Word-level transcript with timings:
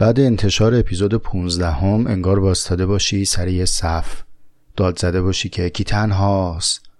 بعد 0.00 0.20
انتشار 0.20 0.74
اپیزود 0.74 1.14
15 1.14 1.70
هم 1.70 2.06
انگار 2.06 2.40
باستاده 2.40 2.86
باشی 2.86 3.24
سر 3.24 3.48
یه 3.48 3.64
صف. 3.64 4.22
داد 4.76 4.98
زده 4.98 5.22
باشی 5.22 5.48
که 5.48 5.70
کی 5.70 5.84
تنهاست. 5.84 6.90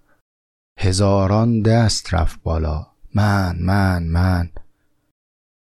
هزاران 0.78 1.62
دست 1.62 2.14
رفت 2.14 2.42
بالا. 2.42 2.86
من 3.14 3.56
من 3.60 4.02
من. 4.02 4.50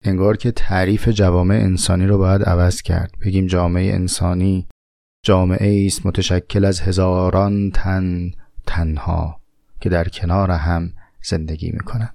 انگار 0.04 0.36
که 0.36 0.50
تعریف 0.50 1.08
جوامع 1.08 1.54
انسانی 1.54 2.06
رو 2.06 2.18
باید 2.18 2.42
عوض 2.42 2.82
کرد. 2.82 3.12
بگیم 3.24 3.46
جامعه 3.46 3.94
انسانی 3.94 4.68
جامعه 5.24 5.86
است 5.86 6.06
متشکل 6.06 6.64
از 6.64 6.80
هزاران 6.80 7.70
تن 7.70 8.30
تنها 8.66 9.40
که 9.80 9.88
در 9.88 10.08
کنار 10.08 10.50
هم 10.50 10.92
زندگی 11.22 11.70
می‌کنن. 11.70 12.10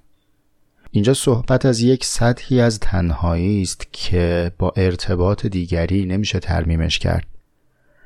اینجا 0.94 1.14
صحبت 1.14 1.66
از 1.66 1.80
یک 1.80 2.04
سطحی 2.04 2.60
از 2.60 2.80
تنهایی 2.80 3.62
است 3.62 3.86
که 3.92 4.52
با 4.58 4.72
ارتباط 4.76 5.46
دیگری 5.46 6.06
نمیشه 6.06 6.38
ترمیمش 6.38 6.98
کرد. 6.98 7.26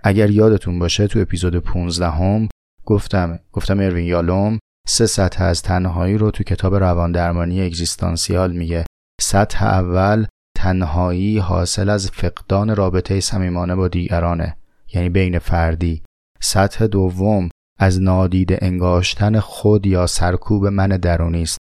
اگر 0.02 0.30
یادتون 0.30 0.78
باشه 0.78 1.06
تو 1.06 1.18
اپیزود 1.18 1.56
15 1.56 2.10
هم 2.10 2.48
گفتم 2.84 3.38
گفتم 3.52 3.80
اروین 3.80 4.06
یالوم 4.06 4.58
سه 4.86 5.06
سطح 5.06 5.44
از 5.44 5.62
تنهایی 5.62 6.18
رو 6.18 6.30
تو 6.30 6.44
کتاب 6.44 6.74
روان 6.74 7.12
درمانی 7.12 7.62
اگزیستانسیال 7.62 8.52
میگه. 8.52 8.84
سطح 9.20 9.64
اول 9.64 10.26
تنهایی 10.56 11.38
حاصل 11.38 11.88
از 11.88 12.10
فقدان 12.10 12.76
رابطه 12.76 13.20
صمیمانه 13.20 13.74
با 13.74 13.88
دیگرانه 13.88 14.56
یعنی 14.94 15.08
بین 15.08 15.38
فردی. 15.38 16.02
سطح 16.40 16.86
دوم 16.86 17.48
از 17.78 18.02
نادیده 18.02 18.58
انگاشتن 18.62 19.40
خود 19.40 19.86
یا 19.86 20.06
سرکوب 20.06 20.66
من 20.66 20.88
درونی 20.88 21.42
است 21.42 21.58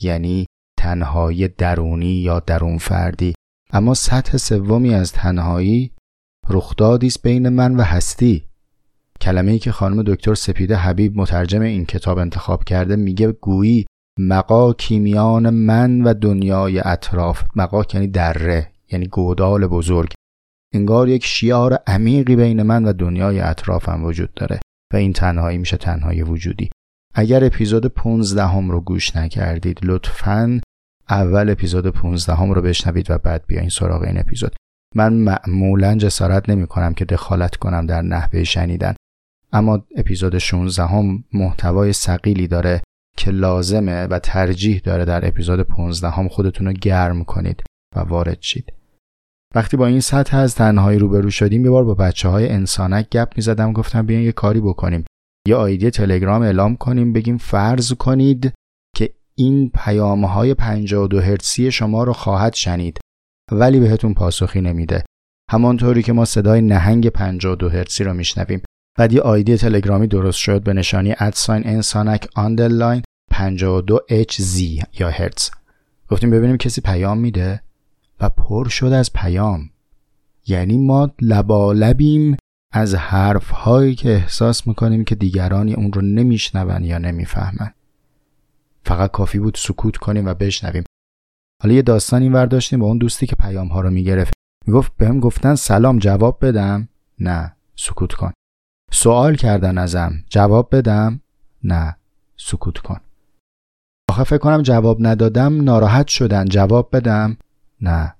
یعنی 0.00 0.46
تنهایی 0.78 1.48
درونی 1.48 2.12
یا 2.12 2.40
درون 2.40 2.78
فردی 2.78 3.34
اما 3.72 3.94
سطح 3.94 4.36
سومی 4.36 4.94
از 4.94 5.12
تنهایی 5.12 5.92
رخدادی 6.48 7.06
است 7.06 7.22
بین 7.22 7.48
من 7.48 7.76
و 7.76 7.82
هستی. 7.82 8.44
کلمه 9.20 9.52
ای 9.52 9.58
که 9.58 9.72
خانم 9.72 10.02
دکتر 10.02 10.34
سپیده 10.34 10.76
حبیب 10.76 11.16
مترجم 11.16 11.60
این 11.60 11.86
کتاب 11.86 12.18
انتخاب 12.18 12.64
کرده 12.64 12.96
میگه 12.96 13.32
گویی 13.32 13.86
مقا 14.18 14.72
کیمیان 14.72 15.50
من 15.50 16.02
و 16.02 16.14
دنیای 16.14 16.80
اطراف. 16.84 17.44
مقا 17.56 17.82
یعنی 17.94 18.06
دره 18.06 18.72
یعنی 18.92 19.06
گودال 19.06 19.66
بزرگ. 19.66 20.12
انگار 20.74 21.08
یک 21.08 21.24
شیار 21.24 21.78
عمیقی 21.86 22.36
بین 22.36 22.62
من 22.62 22.84
و 22.84 22.92
دنیای 22.92 23.40
اطرافم 23.40 24.04
وجود 24.04 24.34
داره 24.34 24.60
و 24.92 24.96
این 24.96 25.12
تنهایی 25.12 25.58
میشه 25.58 25.76
تنهایی 25.76 26.22
وجودی. 26.22 26.70
اگر 27.14 27.44
اپیزود 27.44 27.86
15 27.86 28.46
هم 28.46 28.70
رو 28.70 28.80
گوش 28.80 29.16
نکردید 29.16 29.78
لطفا 29.82 30.60
اول 31.10 31.50
اپیزود 31.50 31.86
15 31.86 32.34
هم 32.34 32.50
رو 32.50 32.62
بشنوید 32.62 33.10
و 33.10 33.18
بعد 33.18 33.44
بیاین 33.46 33.68
سراغ 33.68 34.02
این 34.02 34.18
اپیزود. 34.18 34.56
من 34.94 35.12
معمولا 35.12 35.96
جسارت 35.96 36.48
نمی 36.48 36.66
کنم 36.66 36.94
که 36.94 37.04
دخالت 37.04 37.56
کنم 37.56 37.86
در 37.86 38.02
نحوه 38.02 38.44
شنیدن. 38.44 38.94
اما 39.52 39.84
اپیزود 39.96 40.38
16 40.38 40.86
هم 40.86 41.24
محتوای 41.32 41.92
سقیلی 41.92 42.48
داره 42.48 42.82
که 43.16 43.30
لازمه 43.30 44.06
و 44.06 44.18
ترجیح 44.18 44.80
داره 44.84 45.04
در 45.04 45.28
اپیزود 45.28 45.60
15 45.60 46.10
هم 46.10 46.28
خودتون 46.28 46.66
رو 46.66 46.72
گرم 46.72 47.24
کنید 47.24 47.62
و 47.96 48.00
وارد 48.00 48.38
شید. 48.40 48.72
وقتی 49.54 49.76
با 49.76 49.86
این 49.86 50.00
سطح 50.00 50.36
از 50.36 50.54
تنهایی 50.54 50.98
روبرو 50.98 51.30
شدیم 51.30 51.64
یه 51.64 51.70
بار 51.70 51.84
با 51.84 51.94
بچه 51.94 52.28
های 52.28 52.48
انسانک 52.48 53.08
گپ 53.10 53.32
می 53.36 53.42
زدم 53.42 53.72
گفتم 53.72 54.06
بیاین 54.06 54.24
یه 54.24 54.32
کاری 54.32 54.60
بکنیم. 54.60 55.04
یه 55.48 55.56
آیدی 55.56 55.90
تلگرام 55.90 56.42
اعلام 56.42 56.76
کنیم 56.76 57.12
بگیم 57.12 57.36
فرض 57.36 57.92
کنید 57.92 58.52
این 59.38 59.70
پیام 59.74 60.24
های 60.24 60.54
52 60.54 61.20
هرتزی 61.20 61.70
شما 61.70 62.04
رو 62.04 62.12
خواهد 62.12 62.54
شنید 62.54 62.98
ولی 63.52 63.80
بهتون 63.80 64.14
پاسخی 64.14 64.60
نمیده. 64.60 65.04
همانطوری 65.50 66.02
که 66.02 66.12
ما 66.12 66.24
صدای 66.24 66.60
نهنگ 66.60 67.08
52 67.08 67.68
هرتزی 67.68 68.04
رو 68.04 68.14
میشنویم 68.14 68.62
بعد 68.98 69.12
یه 69.12 69.20
آیدی 69.20 69.56
تلگرامی 69.56 70.06
درست 70.06 70.38
شد 70.38 70.62
به 70.62 70.72
نشانی 70.72 71.14
ادساین 71.18 71.66
انسانک 71.66 72.28
آندرلاین 72.34 73.02
52HZ 73.32 74.60
یا 74.98 75.10
هرتز. 75.10 75.50
گفتیم 76.08 76.30
ببینیم 76.30 76.56
کسی 76.56 76.80
پیام 76.80 77.18
میده 77.18 77.62
و 78.20 78.28
پر 78.28 78.68
شد 78.68 78.92
از 78.92 79.12
پیام. 79.12 79.70
یعنی 80.46 80.78
ما 80.78 81.10
لبالبیم 81.20 82.36
از 82.72 82.94
حرف 82.94 83.50
هایی 83.50 83.94
که 83.94 84.14
احساس 84.14 84.66
می‌کنیم 84.66 85.04
که 85.04 85.14
دیگرانی 85.14 85.74
اون 85.74 85.92
رو 85.92 86.02
نمیشنون 86.02 86.84
یا 86.84 86.98
نمی‌فهمن. 86.98 87.72
فقط 88.84 89.10
کافی 89.10 89.38
بود 89.38 89.54
سکوت 89.54 89.96
کنیم 89.96 90.26
و 90.26 90.34
بشنویم. 90.34 90.84
حالا 91.62 91.74
یه 91.74 91.82
داستان 91.82 92.22
این 92.22 92.46
داشتیم 92.46 92.78
با 92.78 92.86
اون 92.86 92.98
دوستی 92.98 93.26
که 93.26 93.36
پیام 93.36 93.68
ها 93.68 93.80
رو 93.80 93.90
می‌گرفت. 93.90 94.34
می‌گفت 94.66 94.96
بهم 94.96 95.20
گفتن 95.20 95.54
سلام 95.54 95.98
جواب 95.98 96.38
بدم؟ 96.46 96.88
نه 97.18 97.56
سکوت 97.76 98.14
کن. 98.14 98.32
سوال 98.92 99.36
کردن 99.36 99.78
ازم 99.78 100.24
جواب 100.30 100.76
بدم؟ 100.76 101.20
نه 101.64 101.96
سکوت 102.36 102.78
کن. 102.78 103.00
آخه 104.10 104.24
فکر 104.24 104.38
کنم 104.38 104.62
جواب 104.62 104.96
ندادم 105.00 105.64
ناراحت 105.64 106.08
شدن 106.08 106.44
جواب 106.44 106.96
بدم؟ 106.96 107.36
نه 107.80 108.14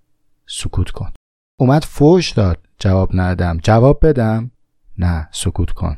سکوت 0.46 0.90
کن. 0.90 1.12
اومد 1.60 1.84
فوش 1.84 2.30
داد 2.30 2.68
جواب 2.78 3.10
ندادم. 3.14 3.58
جواب 3.62 4.06
بدم؟ 4.06 4.50
نه 4.98 5.28
سکوت 5.32 5.70
کن. 5.70 5.96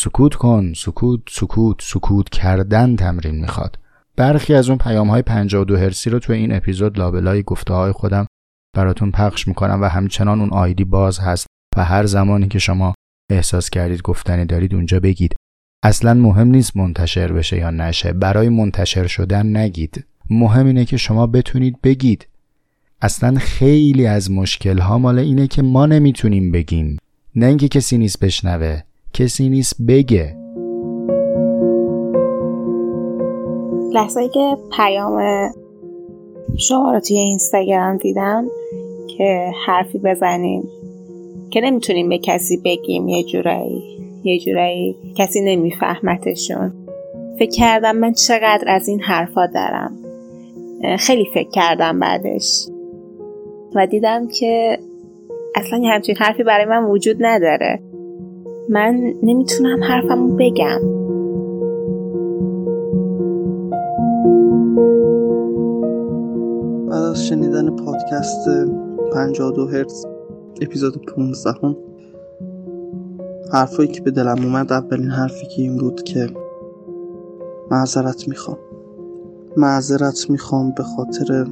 سکوت 0.00 0.34
کن 0.34 0.72
سکوت 0.76 1.20
سکوت 1.30 1.82
سکوت 1.82 2.28
کردن 2.28 2.96
تمرین 2.96 3.40
می‌خواد. 3.40 3.78
برخی 4.16 4.54
از 4.54 4.68
اون 4.68 4.78
پیام 4.78 5.10
های 5.10 5.22
52 5.22 5.76
هرسی 5.76 6.10
رو 6.10 6.18
تو 6.18 6.32
این 6.32 6.52
اپیزود 6.52 6.98
لابلای 6.98 7.42
گفته 7.42 7.74
های 7.74 7.92
خودم 7.92 8.26
براتون 8.76 9.10
پخش 9.10 9.48
می‌کنم 9.48 9.82
و 9.82 9.84
همچنان 9.84 10.40
اون 10.40 10.50
آیدی 10.50 10.84
باز 10.84 11.18
هست 11.18 11.46
و 11.76 11.84
هر 11.84 12.06
زمانی 12.06 12.48
که 12.48 12.58
شما 12.58 12.94
احساس 13.30 13.70
کردید 13.70 14.02
گفتنی 14.02 14.44
دارید 14.44 14.74
اونجا 14.74 15.00
بگید. 15.00 15.36
اصلا 15.82 16.14
مهم 16.14 16.48
نیست 16.48 16.76
منتشر 16.76 17.32
بشه 17.32 17.56
یا 17.56 17.70
نشه. 17.70 18.12
برای 18.12 18.48
منتشر 18.48 19.06
شدن 19.06 19.56
نگید. 19.56 20.06
مهم 20.30 20.66
اینه 20.66 20.84
که 20.84 20.96
شما 20.96 21.26
بتونید 21.26 21.80
بگید. 21.80 22.28
اصلا 23.02 23.38
خیلی 23.38 24.06
از 24.06 24.30
مشکل 24.30 24.78
ها 24.78 24.98
مال 24.98 25.18
اینه 25.18 25.46
که 25.46 25.62
ما 25.62 25.86
نمی‌تونیم 25.86 26.52
بگیم. 26.52 26.96
نه 27.34 27.46
اینکه 27.46 27.68
کسی 27.68 27.98
نیست 27.98 28.20
بشنوه. 28.20 28.87
کسی 29.14 29.48
نیست 29.48 29.76
بگه. 29.88 30.36
لحظه 33.92 34.28
که 34.28 34.56
پیام 34.76 35.20
شما 36.58 36.92
رو 36.92 37.00
توی 37.00 37.16
اینستاگرام 37.16 37.96
دیدم 37.96 38.46
که 39.16 39.50
حرفی 39.66 39.98
بزنیم 39.98 40.68
که 41.50 41.60
نمی‌تونیم 41.60 42.08
به 42.08 42.18
کسی 42.18 42.56
بگیم 42.64 43.08
یه 43.08 43.22
جورایی 43.22 43.82
یه 44.24 44.38
جورایی 44.38 44.96
کسی 45.16 45.40
نمیفهمتشون. 45.40 46.72
فکر 47.38 47.50
کردم 47.50 47.96
من 47.96 48.12
چقدر 48.12 48.64
از 48.66 48.88
این 48.88 49.00
حرفا 49.00 49.46
دارم. 49.46 49.96
خیلی 50.98 51.26
فکر 51.34 51.50
کردم 51.50 52.00
بعدش. 52.00 52.66
و 53.74 53.86
دیدم 53.86 54.28
که 54.28 54.78
اصلا 55.54 55.82
همچین 55.84 56.16
حرفی 56.16 56.42
برای 56.42 56.64
من 56.64 56.84
وجود 56.84 57.16
نداره. 57.20 57.80
من 58.70 59.14
نمی‌تونم 59.22 59.84
حرفمو 59.84 60.36
بگم. 60.36 60.80
بعد 66.88 67.02
از 67.02 67.26
شنیدن 67.26 67.76
پادکست 67.76 68.48
52 69.14 69.66
هرتز 69.66 70.06
اپیزود 70.62 71.06
15 71.06 71.50
هم 71.62 71.76
حرفایی 73.52 73.88
که 73.88 74.00
به 74.00 74.10
دلم 74.10 74.44
اومد 74.44 74.72
اولین 74.72 75.10
حرفی 75.10 75.46
که 75.46 75.62
این 75.62 75.76
بود 75.76 76.02
که 76.02 76.26
معذرت 77.70 78.28
می‌خوام. 78.28 78.58
معذرت 79.56 80.30
می‌خوام 80.30 80.72
به 80.76 80.82
خاطر 80.82 81.46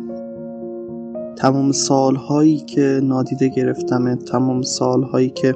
تمام 1.36 1.72
سالهایی 1.72 2.56
که 2.56 3.00
نادیده 3.02 3.48
گرفتم 3.48 4.14
تمام 4.14 4.62
سالهایی 4.62 5.30
که 5.30 5.54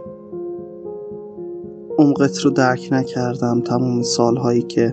عمقت 2.00 2.38
رو 2.38 2.50
درک 2.50 2.88
نکردم 2.92 3.60
تمام 3.60 4.02
سالهایی 4.02 4.62
که 4.62 4.92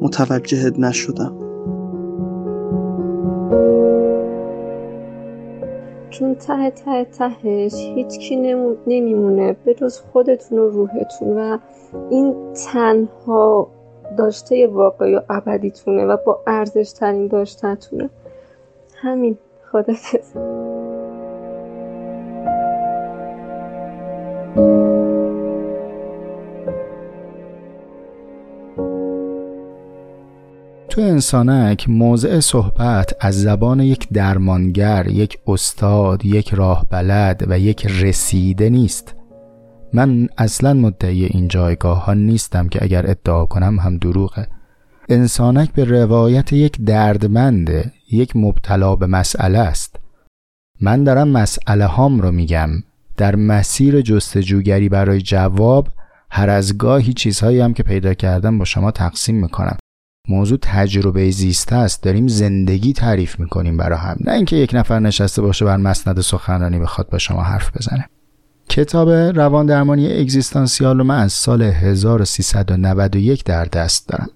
متوجهت 0.00 0.78
نشدم. 0.78 1.36
چون 6.10 6.34
ته 6.34 6.70
ته 6.70 7.04
تهش 7.04 7.74
هیچ 7.74 8.18
کی 8.18 8.36
نمیمونه 8.86 9.56
به 9.64 9.74
جز 9.74 10.00
خودتون 10.00 10.58
و 10.58 10.68
روحتون 10.68 11.38
و 11.38 11.58
این 12.10 12.34
تنها 12.52 13.68
داشته 14.18 14.66
واقعی 14.66 15.14
و 15.14 15.20
ابدیتونه 15.30 16.04
و 16.04 16.16
با 16.26 16.40
ارزش 16.46 16.92
ترین 16.92 17.26
داشتتونه 17.26 18.10
همین 18.94 19.38
خدافز 19.72 20.38
تو 30.98 31.04
انسانک 31.04 31.88
موضع 31.88 32.40
صحبت 32.40 33.12
از 33.20 33.42
زبان 33.42 33.80
یک 33.80 34.08
درمانگر، 34.08 35.06
یک 35.06 35.38
استاد، 35.46 36.24
یک 36.24 36.54
راه 36.54 36.86
بلد 36.90 37.44
و 37.48 37.58
یک 37.58 37.86
رسیده 37.86 38.70
نیست. 38.70 39.14
من 39.92 40.28
اصلا 40.38 40.74
مدعی 40.74 41.24
این 41.24 41.48
جایگاه 41.48 42.04
ها 42.04 42.14
نیستم 42.14 42.68
که 42.68 42.82
اگر 42.82 43.10
ادعا 43.10 43.46
کنم 43.46 43.78
هم 43.78 43.98
دروغه. 43.98 44.46
انسانک 45.08 45.72
به 45.72 45.84
روایت 45.84 46.52
یک 46.52 46.76
دردمنده 46.84 47.92
یک 48.12 48.36
مبتلا 48.36 48.96
به 48.96 49.06
مسئله 49.06 49.58
است. 49.58 49.96
من 50.80 51.04
دارم 51.04 51.28
مسئله 51.28 51.86
هام 51.86 52.20
رو 52.20 52.30
میگم. 52.30 52.70
در 53.16 53.36
مسیر 53.36 54.00
جستجوگری 54.00 54.88
برای 54.88 55.20
جواب 55.20 55.88
هر 56.30 56.50
از 56.50 56.78
گاهی 56.78 57.12
چیزهایی 57.12 57.60
هم 57.60 57.74
که 57.74 57.82
پیدا 57.82 58.14
کردم 58.14 58.58
با 58.58 58.64
شما 58.64 58.90
تقسیم 58.90 59.36
می‌کنم. 59.36 59.76
موضوع 60.28 60.58
تجربه 60.62 61.30
زیسته 61.30 61.76
است. 61.76 62.02
داریم 62.02 62.28
زندگی 62.28 62.92
تعریف 62.92 63.40
می‌کنیم 63.40 63.76
برای 63.76 63.98
هم. 63.98 64.16
نه 64.20 64.32
اینکه 64.32 64.56
یک 64.56 64.70
نفر 64.74 64.98
نشسته 64.98 65.42
باشه 65.42 65.64
بر 65.64 65.76
مسند 65.76 66.20
سخنرانی 66.20 66.78
بخواد 66.78 67.08
با 67.10 67.18
شما 67.18 67.42
حرف 67.42 67.76
بزنه. 67.76 68.08
کتاب 68.68 69.10
روان 69.10 69.66
درمانی 69.66 70.20
اگزیستانسیال 70.20 70.98
رو 70.98 71.04
من 71.04 71.18
از 71.18 71.32
سال 71.32 71.62
1391 71.62 73.44
در 73.44 73.64
دست 73.64 74.08
دارم. 74.08 74.30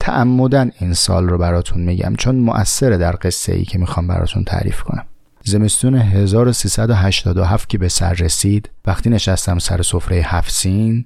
تعمدن 0.00 0.70
این 0.78 0.94
سال 0.94 1.28
رو 1.28 1.38
براتون 1.38 1.82
میگم 1.82 2.14
چون 2.18 2.36
مؤثره 2.36 2.96
در 2.96 3.16
قصه 3.22 3.52
ای 3.52 3.64
که 3.64 3.78
می‌خوام 3.78 4.06
براتون 4.06 4.44
تعریف 4.44 4.82
کنم. 4.82 5.04
زمستون 5.44 5.94
1387 5.94 7.68
که 7.68 7.78
به 7.78 7.88
سر 7.88 8.12
رسید 8.12 8.70
وقتی 8.86 9.10
نشستم 9.10 9.58
سر 9.58 9.82
سفره 9.82 10.16
هفسین 10.16 11.04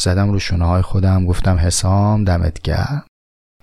زدم 0.00 0.30
رو 0.30 0.38
شونه 0.38 0.64
های 0.64 0.82
خودم 0.82 1.26
گفتم 1.26 1.56
حسام 1.56 2.24
دمت 2.24 2.62
گرم. 2.62 3.04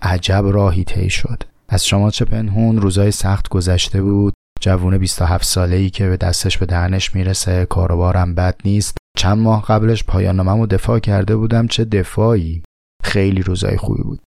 عجب 0.02 0.44
راهی 0.46 0.84
طی 0.84 1.10
شد. 1.10 1.42
از 1.68 1.86
شما 1.86 2.10
چه 2.10 2.24
پنهون 2.24 2.80
روزای 2.80 3.10
سخت 3.10 3.48
گذشته 3.48 4.02
بود 4.02 4.34
جوون 4.60 4.98
27 4.98 5.44
ساله 5.44 5.76
ای 5.76 5.90
که 5.90 6.08
به 6.08 6.16
دستش 6.16 6.58
به 6.58 6.66
دهنش 6.66 7.14
می‌رسه 7.14 7.66
کاروبارم 7.66 8.34
بد 8.34 8.60
نیست. 8.64 8.96
چند 9.16 9.38
ماه 9.38 9.64
قبلش 9.64 10.04
پایان 10.04 10.38
رو 10.38 10.66
دفاع 10.66 10.98
کرده 10.98 11.36
بودم 11.36 11.66
چه 11.66 11.84
دفاعی. 11.84 12.62
خیلی 13.02 13.42
روزای 13.42 13.76
خوبی 13.76 14.02
بود. 14.02 14.20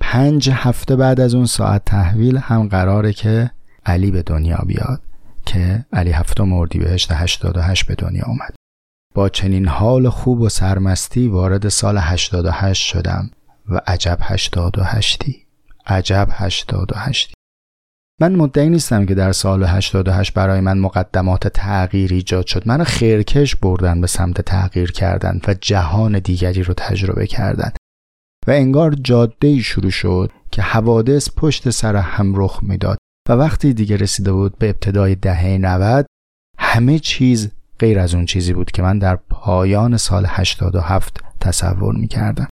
پنج 0.00 0.50
هفته 0.50 0.96
بعد 0.96 1.20
از 1.20 1.34
اون 1.34 1.46
ساعت 1.46 1.84
تحویل 1.84 2.36
هم 2.36 2.68
قراره 2.68 3.12
که 3.12 3.50
علی 3.86 4.10
به 4.10 4.22
دنیا 4.22 4.64
بیاد 4.66 5.02
که 5.46 5.84
علی 5.92 6.10
هفتم 6.10 6.52
اردیبهشت 6.52 7.12
88 7.12 7.86
به 7.86 7.94
دنیا 7.94 8.24
اومد. 8.26 8.54
با 9.14 9.28
چنین 9.28 9.68
حال 9.68 10.08
خوب 10.08 10.40
و 10.40 10.48
سرمستی 10.48 11.28
وارد 11.28 11.68
سال 11.68 11.98
88 11.98 12.86
شدم. 12.86 13.30
و 13.68 13.80
عجب 13.86 14.18
88 14.20 15.22
عجب 15.86 16.28
88 16.30 17.34
من 18.20 18.34
مدعی 18.34 18.68
نیستم 18.68 19.06
که 19.06 19.14
در 19.14 19.32
سال 19.32 19.64
88 19.64 20.34
برای 20.34 20.60
من 20.60 20.78
مقدمات 20.78 21.48
تغییر 21.48 22.12
ایجاد 22.12 22.46
شد. 22.46 22.68
منو 22.68 22.84
خیرکش 22.84 23.56
بردن 23.56 24.00
به 24.00 24.06
سمت 24.06 24.40
تغییر 24.40 24.92
کردن 24.92 25.40
و 25.48 25.54
جهان 25.54 26.18
دیگری 26.18 26.62
رو 26.62 26.74
تجربه 26.74 27.26
کردن. 27.26 27.70
و 28.46 28.50
انگار 28.50 28.94
جاده 28.94 29.60
شروع 29.60 29.90
شد 29.90 30.32
که 30.50 30.62
حوادث 30.62 31.28
پشت 31.36 31.70
سر 31.70 31.96
هم 31.96 32.32
رخ 32.36 32.60
می‌داد. 32.62 32.98
و 33.28 33.32
وقتی 33.32 33.74
دیگه 33.74 33.96
رسیده 33.96 34.32
بود 34.32 34.58
به 34.58 34.68
ابتدای 34.68 35.14
دهه 35.14 35.58
90 35.58 36.06
همه 36.58 36.98
چیز 36.98 37.50
غیر 37.78 37.98
از 37.98 38.14
اون 38.14 38.26
چیزی 38.26 38.52
بود 38.52 38.70
که 38.70 38.82
من 38.82 38.98
در 38.98 39.16
پایان 39.16 39.96
سال 39.96 40.24
87 40.28 41.20
تصور 41.40 41.94
می‌کردم. 41.94 42.48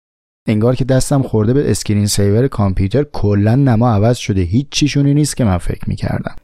انگار 0.48 0.76
که 0.76 0.86
دستم 0.86 1.22
خورده 1.22 1.54
به 1.54 1.72
screen 1.72 2.08
saver 2.08 2.48
کامپیوتر 2.48 3.04
کلا 3.04 3.56
نما 3.56 3.90
عوض 3.90 4.18
شده. 4.18 4.42
هیچ 4.42 4.68
چی 4.70 4.92
اونی 4.92 5.14
نیست 5.14 5.38
که 5.38 5.44
من 5.44 5.58
فکر 5.58 5.90
می‌کردم. 5.90 6.36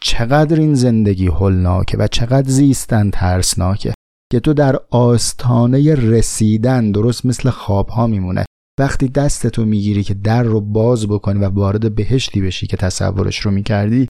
چقدر 0.00 0.60
این 0.60 0.74
زندگی 0.74 1.26
هولناکه 1.26 1.96
و 1.96 2.06
چقدر 2.06 2.48
زیستن 2.48 3.10
ترسناکه 3.10 3.94
که 4.32 4.40
تو 4.40 4.54
در 4.54 4.78
آستانه 4.90 5.94
رسیدن 5.94 6.92
درست 6.92 7.26
مثل 7.26 7.50
خواب 7.50 7.88
ها 7.88 8.06
میمونه. 8.06 8.44
وقتی 8.80 9.08
دستتو 9.08 9.64
می‌گیری 9.64 10.02
که 10.02 10.14
در 10.14 10.42
رو 10.42 10.60
باز 10.60 11.06
بکنی 11.06 11.38
و 11.38 11.48
وارد 11.48 11.94
بهشتی 11.94 12.40
بشی 12.40 12.66
که 12.66 12.76
تصورش 12.76 13.40
رو 13.40 13.50
می‌کردی 13.50 14.08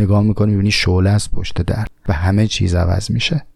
نگاه 0.00 0.22
می‌کنی 0.22 0.50
می‌بینی 0.50 0.70
شعله 0.70 1.10
از 1.10 1.30
پشت 1.30 1.62
در 1.62 1.86
و 2.08 2.12
همه 2.12 2.46
چیز 2.46 2.74
عوض 2.74 3.10
میشه. 3.10 3.46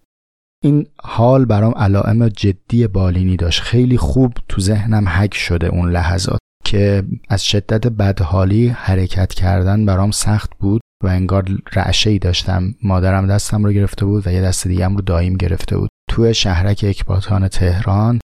این 0.65 0.87
حال 1.03 1.45
برام 1.45 1.73
علائم 1.77 2.29
جدی 2.29 2.87
بالینی 2.87 3.37
داشت. 3.37 3.61
خیلی 3.61 3.97
خوب 3.97 4.33
تو 4.49 4.61
ذهنم 4.61 5.09
حک 5.09 5.35
شده 5.35 5.67
اون 5.67 5.91
لحظات 5.91 6.39
که 6.65 7.03
از 7.29 7.45
شدت 7.45 7.87
بدحالی 7.87 8.69
حرکت 8.69 9.35
کردن 9.35 9.87
برام 9.87 10.11
سخت 10.11 10.51
بود 10.59 10.81
و 11.05 11.07
انگار 11.07 11.45
رعشه 11.73 12.11
ای 12.11 12.19
داشتم. 12.19 12.75
مادرم 12.83 13.27
دستم 13.27 13.65
رو 13.65 13.73
گرفته 13.73 14.05
بود 14.05 14.27
و 14.27 14.31
یه 14.31 14.43
دست 14.43 14.69
دیگه 14.69 14.89
رو 14.89 15.01
دایم 15.01 15.37
گرفته 15.37 15.79
بود. 15.79 15.91
تو 16.11 16.33
شهرک 16.33 16.85
اکباتان 16.89 17.49
تهران 17.49 18.21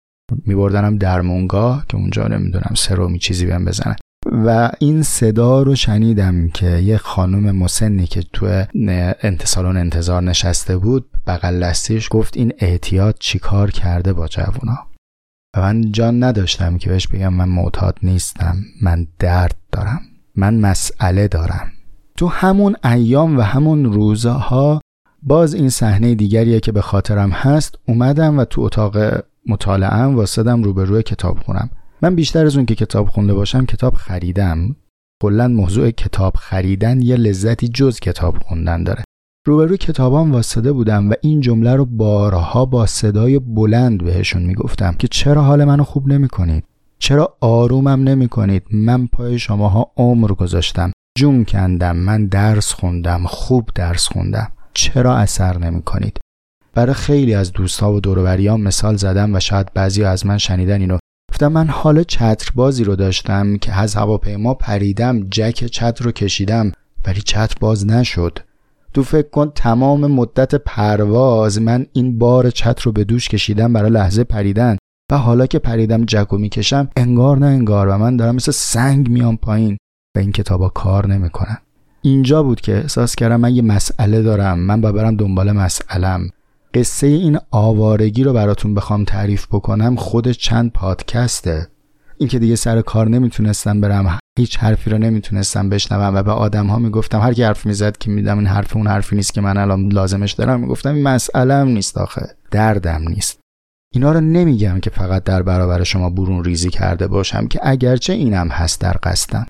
میبردنم 0.46 0.98
درمونگاه 0.98 1.86
که 1.89 1.98
اونجا 1.98 2.27
نمی‌دونم 2.27 2.74
سرومی 2.75 3.19
چیزی 3.19 3.46
بهم 3.46 3.65
بزنه. 3.65 3.96
و 4.26 4.72
این 4.80 5.04
صدا 5.04 5.62
رو 5.62 5.76
شنیدم 5.76 6.50
که 6.50 6.66
یه 6.66 6.98
خانم 6.98 7.56
مسنی 7.56 8.08
که 8.08 8.24
تو 8.34 8.66
انتصالون 9.22 9.78
انتظار 9.78 10.24
نشسته 10.24 10.78
بود 10.78 11.10
بغل 11.28 11.60
دستیش 11.64 12.08
گفت 12.12 12.38
این 12.38 12.54
احتیاط 12.58 13.16
چیکار 13.20 13.72
کرده 13.72 14.14
با 14.14 14.28
جوونا؟ 14.28 14.78
و 15.56 15.62
من 15.62 15.92
جان 15.92 16.24
نداشتم 16.24 16.78
که 16.78 16.90
بهش 16.90 17.08
بگم 17.08 17.34
من 17.34 17.50
معتاد 17.50 17.98
نیستم 18.04 18.58
من 18.82 19.08
درد 19.20 19.56
دارم 19.72 20.02
من 20.36 20.60
مسئله 20.60 21.28
دارم. 21.28 21.72
تو 22.18 22.28
همون 22.28 22.76
ایام 22.84 23.38
و 23.38 23.42
همون 23.42 23.86
روزها 23.86 24.82
باز 25.24 25.54
این 25.54 25.70
صحنه 25.70 26.16
دیگریه 26.16 26.60
که 26.60 26.72
به 26.72 26.82
خاطرم 26.82 27.30
هست 27.30 27.76
اومدم 27.88 28.40
و 28.40 28.46
تو 28.46 28.62
اتاق 28.62 28.98
مطالعه 29.48 30.04
واسدم 30.04 30.64
روبروی 30.64 31.04
کتاب 31.04 31.40
خونم. 31.40 31.70
من 32.01 32.15
بیشتر 32.15 32.46
از 32.46 32.56
اون 32.56 32.65
که 32.65 32.75
کتاب 32.75 33.08
خونده 33.08 33.34
باشم 33.34 33.65
کتاب 33.65 33.94
خریدم. 33.94 34.75
کلا 35.24 35.48
موضوع 35.48 35.91
کتاب 35.91 36.36
خریدن 36.36 37.01
یه 37.01 37.15
لذتی 37.15 37.68
جز 37.68 38.00
کتاب 38.00 38.38
خوندن 38.38 38.84
داره. 38.84 39.03
روبروی 39.48 39.77
کتابان 39.77 40.32
واسطه 40.32 40.72
بودم 40.72 41.10
و 41.10 41.13
این 41.22 41.41
جمله 41.41 41.75
رو 41.75 41.86
بارها 41.86 42.65
با 42.65 42.86
صدای 42.86 43.39
بلند 43.39 44.03
بهشون 44.03 44.44
می‌گفتم 44.44 44.94
که 44.94 45.08
چرا 45.08 45.41
حال 45.41 45.65
منو 45.65 45.84
خوب 45.84 46.08
نمی 46.08 46.27
کنید 46.27 46.63
چرا 47.00 47.38
آرومم 47.41 48.03
نمی 48.03 48.27
کنید 48.27 48.63
من 48.72 49.08
پای 49.08 49.39
شماها 49.39 49.91
عمر 49.98 50.32
گذاشتم. 50.32 50.91
جون 51.18 51.46
کندم 51.46 51.96
من 51.96 52.25
درس 52.25 52.74
خوندم 52.74 53.24
خوب 53.25 53.70
درس 53.75 54.08
خوندم. 54.08 54.51
چرا 54.74 55.15
اثر 55.18 55.58
نمی 55.58 55.82
کنید 55.82 56.20
برای 56.74 56.94
خیلی 56.94 57.34
از 57.34 57.51
دوستها 57.51 57.94
و 57.94 58.00
دوروبریان 58.00 58.62
مثال 58.62 58.96
زدم 58.96 59.36
و 59.36 59.39
شاید 59.39 59.74
بعضی 59.74 60.03
از 60.03 60.25
من 60.25 60.38
شنیدن 60.38 60.82
اینو. 60.82 60.98
گفتم 61.39 61.51
من 61.51 61.67
حال 61.67 62.03
چتر 62.03 62.51
بازی 62.55 62.84
رو 62.84 62.96
داشتم 62.96 63.58
که 63.58 63.74
از 63.74 63.96
هواپیما 63.96 64.53
پریدم 64.53 65.19
جک 65.19 65.65
چتر 65.65 66.05
رو 66.05 66.12
کشیدم 66.12 66.72
ولی 67.05 67.22
چتر 67.22 67.55
باز 67.60 67.88
نشد. 67.88 68.39
تو 68.93 69.03
فکر 69.03 69.29
کن 69.29 69.51
تمام 69.55 70.12
مدت 70.12 70.55
پرواز 70.55 71.62
من 71.62 71.86
این 71.93 72.17
بار 72.17 72.50
چتر 72.50 72.84
رو 72.84 72.91
به 72.91 73.03
دوش 73.03 73.29
کشیدم 73.29 73.74
برای 73.74 73.91
لحظه 73.91 74.24
پریدن. 74.24 74.77
و 75.12 75.17
حالا 75.17 75.46
که 75.46 75.60
پریدم 75.60 76.05
جک 76.05 76.34
می‌کشم 76.34 76.89
انگار 76.98 77.38
نه 77.38 77.46
انگار. 77.46 77.88
و 77.88 77.98
من 77.98 78.17
دارم 78.17 78.36
مثل 78.36 78.51
سنگ 78.51 79.10
میام 79.10 79.38
پایین. 79.38 79.77
و 80.15 80.19
این 80.19 80.31
کتابا 80.31 80.69
کار 80.69 81.08
نمی‌کنن. 81.08 81.58
اینجا 82.01 82.43
بود 82.43 82.62
که 82.62 82.77
احساس 82.77 83.15
کردم 83.15 83.39
من 83.39 83.55
یه 83.55 83.62
مسئله 83.62 84.22
دارم. 84.22 84.60
من 84.60 84.81
با 84.81 84.91
برم 84.91 85.15
دنبال 85.15 85.51
مسئلم. 85.51 86.29
قصه 86.74 87.08
این 87.08 87.40
آوارگی 87.52 88.24
رو 88.24 88.34
براتون 88.34 88.74
بخوام 88.74 89.04
تعریف 89.04 89.48
بکنم 89.48 89.96
خود 89.96 90.32
چند 90.32 90.72
پادکسته. 90.72 91.68
این 92.18 92.30
که 92.30 92.40
دیگه 92.40 92.56
سر 92.56 92.82
کار 92.82 93.08
نمی‌تونستم 93.08 93.82
برم 93.82 94.20
هیچ 94.38 94.58
حرفی 94.58 94.90
رو 94.90 94.98
نمی‌تونستم 94.98 95.70
بشنوم 95.70 96.16
و 96.16 96.24
به 96.24 96.32
آدم 96.32 96.68
ها 96.68 96.80
می‌گفتم 96.80 97.20
هر 97.20 97.34
کی 97.34 97.44
حرف 97.44 97.66
می‌زد 97.66 97.98
که 97.98 98.12
میدم 98.12 98.38
این 98.38 98.48
حرف 98.48 98.76
اون 98.76 98.88
حرفی 98.88 99.16
نیست 99.16 99.34
که 99.34 99.42
من 99.42 99.58
الان 99.58 99.92
لازمش 99.92 100.32
دارم 100.32 100.60
می‌گفتم 100.60 100.94
این 100.94 101.04
مسئله 101.04 101.64
نیست 101.64 101.98
آخه 101.98 102.36
دردم 102.52 103.02
نیست. 103.08 103.40
اینا 103.94 104.12
رو 104.12 104.20
نمیگم 104.22 104.80
که 104.80 104.90
فقط 104.90 105.24
در 105.24 105.42
برابر 105.42 105.84
شما 105.84 106.10
برون 106.10 106.44
ریزی 106.44 106.70
کرده 106.70 107.08
باشم 107.08 107.48
که 107.48 107.60
اگرچه 107.64 108.14
اینم 108.14 108.48
هست 108.48 108.82
در 108.82 108.96
قصدم. 109.04 109.46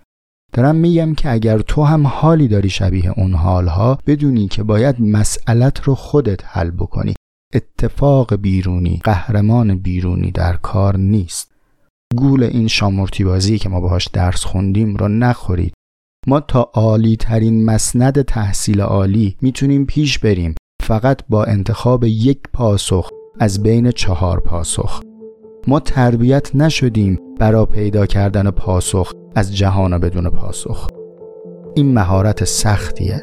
دارم 0.53 0.75
میگم 0.75 1.13
که 1.13 1.31
اگر 1.31 1.59
تو 1.59 1.83
هم 1.83 2.07
حالی 2.07 2.47
داری 2.47 2.69
شبیه 2.69 3.19
اون 3.19 3.33
حالها 3.33 3.97
بدونی 4.07 4.47
که 4.47 4.63
باید 4.63 5.01
مسئلت 5.01 5.81
رو 5.81 5.95
خودت 5.95 6.39
حل 6.45 6.71
بکنی. 6.71 7.13
اتفاق 7.53 8.35
بیرونی 8.35 9.01
قهرمان 9.03 9.79
بیرونی 9.79 10.31
در 10.31 10.55
کار 10.55 10.97
نیست. 10.97 11.51
گول 12.15 12.43
این 12.43 12.67
شامورتی 12.67 13.23
بازی 13.23 13.57
که 13.57 13.69
ما 13.69 13.79
باهاش 13.79 14.07
درس 14.07 14.45
خوندیم 14.45 14.95
رو 14.95 15.07
نخورید 15.07 15.73
ما 16.27 16.39
تا 16.39 16.61
عالی 16.73 17.15
ترین 17.15 17.65
مسند 17.65 18.21
تحصیل 18.21 18.81
عالی 18.81 19.37
می‌تونیم 19.41 19.85
پیش 19.85 20.19
بریم. 20.19 20.55
فقط 20.81 21.21
با 21.29 21.43
انتخاب 21.43 22.03
یک 22.03 22.39
پاسخ 22.53 23.09
از 23.39 23.63
بین 23.63 23.91
چهار 23.91 24.39
پاسخ. 24.39 25.01
ما 25.67 25.79
تربیت 25.79 26.55
نشدیم 26.55 27.19
برای 27.39 27.65
پیدا 27.65 28.05
کردن 28.05 28.51
پاسخ. 28.51 29.13
از 29.35 29.57
جهان 29.57 29.97
بدون 29.97 30.29
پاسخ 30.29 30.87
این 31.75 31.93
مهارت 31.93 32.43
سختیه 32.43 33.21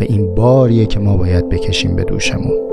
و 0.00 0.02
این 0.02 0.34
باریه 0.34 0.86
که 0.86 1.00
ما 1.00 1.16
باید 1.16 1.48
بکشیم 1.48 1.96
به 1.96 2.04
دوشمون 2.04 2.64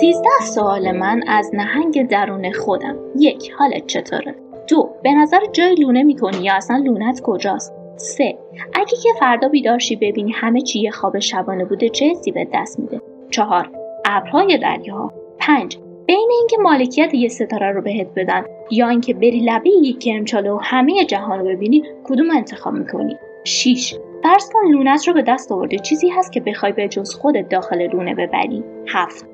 سیزده 0.00 0.28
سوال 0.54 0.92
من 0.92 1.22
از 1.28 1.50
نهنگ 1.54 2.08
درون 2.08 2.52
خودم 2.52 2.96
یک 3.18 3.52
حالت 3.58 3.86
چطوره؟ 3.86 4.34
دو 4.68 4.90
به 5.02 5.12
نظر 5.12 5.40
جای 5.52 5.74
لونه 5.74 6.02
می‌کنی 6.02 6.44
یا 6.44 6.54
اصلا 6.54 6.76
لونت 6.76 7.20
کجاست؟ 7.20 7.72
سه 7.96 8.38
اگه 8.74 8.96
که 9.02 9.08
فردا 9.20 9.48
بیدارشی 9.48 9.96
ببینی 9.96 10.32
همه 10.32 10.60
چی 10.60 10.80
یه 10.80 10.90
خواب 10.90 11.18
شبانه 11.18 11.64
بوده 11.64 11.88
چه 11.88 12.06
حسی 12.06 12.32
به 12.32 12.48
دست 12.54 12.78
میده؟ 12.78 13.00
چهار 13.30 13.70
ابرهای 14.04 14.58
دریا 14.58 15.12
پنج 15.38 15.78
بین 16.06 16.28
اینکه 16.38 16.56
مالکیت 16.56 17.14
یه 17.14 17.28
ستاره 17.28 17.72
رو 17.72 17.82
بهت 17.82 18.06
بدن 18.16 18.44
یا 18.70 18.88
اینکه 18.88 19.14
بری 19.14 19.40
لبه 19.40 19.70
یک 19.70 19.98
کرمچاله 20.00 20.50
و 20.50 20.58
همه 20.62 21.04
جهان 21.04 21.38
رو 21.38 21.44
ببینی 21.44 21.82
کدوم 22.04 22.30
انتخاب 22.30 22.74
می‌کنی؟ 22.74 23.16
6 23.44 23.94
فرض 24.22 24.50
کن 24.52 24.70
لونت 24.70 25.08
رو 25.08 25.14
به 25.14 25.22
دست 25.22 25.52
آورده 25.52 25.78
چیزی 25.78 26.08
هست 26.08 26.32
که 26.32 26.40
بخوای 26.40 26.72
به 26.72 26.88
جز 26.88 27.14
خودت 27.14 27.48
داخل 27.48 27.86
لونه 27.86 28.14
ببری. 28.14 28.64
هفت. 28.88 29.26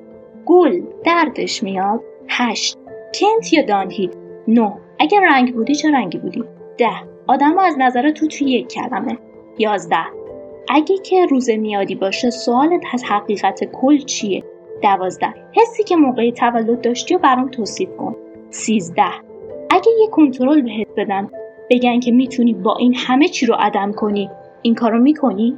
گل. 0.45 0.81
دردش 1.05 1.63
میاد. 1.63 2.01
هشت. 2.29 2.77
کنت 3.19 3.53
یا 3.53 3.63
دانهید 3.65 4.17
نه. 4.47 4.73
اگر 4.99 5.19
رنگ 5.29 5.53
بودی 5.53 5.75
چه 5.75 5.91
رنگی 5.91 6.17
بودی؟ 6.17 6.43
ده. 6.77 6.87
آدم 7.27 7.57
از 7.57 7.75
نظر 7.79 8.09
تو 8.09 8.27
توی 8.27 8.51
یک 8.51 8.67
کلمه. 8.67 9.17
یازده. 9.57 10.05
اگه 10.69 10.97
که 10.97 11.25
روز 11.25 11.49
میادی 11.49 11.95
باشه 11.95 12.29
سوالت 12.29 12.81
از 12.93 13.03
حقیقت 13.03 13.63
کل 13.63 13.97
چیه؟ 13.97 14.43
دوازده. 14.83 15.33
حسی 15.51 15.83
که 15.83 15.95
موقع 15.95 16.31
تولد 16.31 16.81
داشتی 16.81 17.15
و 17.15 17.17
برام 17.17 17.49
توصیف 17.49 17.89
کن. 17.97 18.15
سیزده. 18.49 19.13
اگه 19.69 19.91
یه 20.01 20.07
کنترل 20.11 20.61
بهت 20.61 20.87
بدن 20.97 21.29
بگن 21.69 21.99
که 21.99 22.11
می‌تونی 22.11 22.53
با 22.53 22.75
این 22.79 22.95
همه 22.95 23.27
چی 23.27 23.45
رو 23.45 23.55
عدم 23.59 23.91
کنی. 23.91 24.29
این 24.61 24.75
کارو 24.75 24.99
می‌کنی؟ 24.99 25.57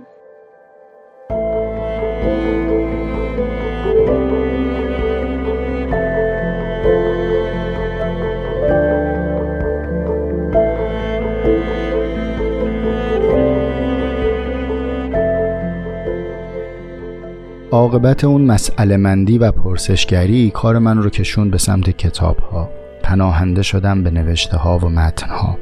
عاقبت 17.75 18.23
اون 18.23 18.41
مسئله 18.41 18.97
مندی 18.97 19.37
و 19.37 19.51
پرسشگری 19.51 20.51
کار 20.51 20.79
من 20.79 20.97
رو 20.97 21.09
کشون 21.09 21.49
به 21.49 21.57
سمت 21.57 21.89
کتاب 21.89 22.39
ها 22.39 22.69
پناهنده 23.03 23.61
شدم 23.61 24.03
به 24.03 24.11
نوشته 24.11 24.57
ها 24.57 24.77
و 24.77 24.89
متن 24.89 25.29
ها 25.29 25.57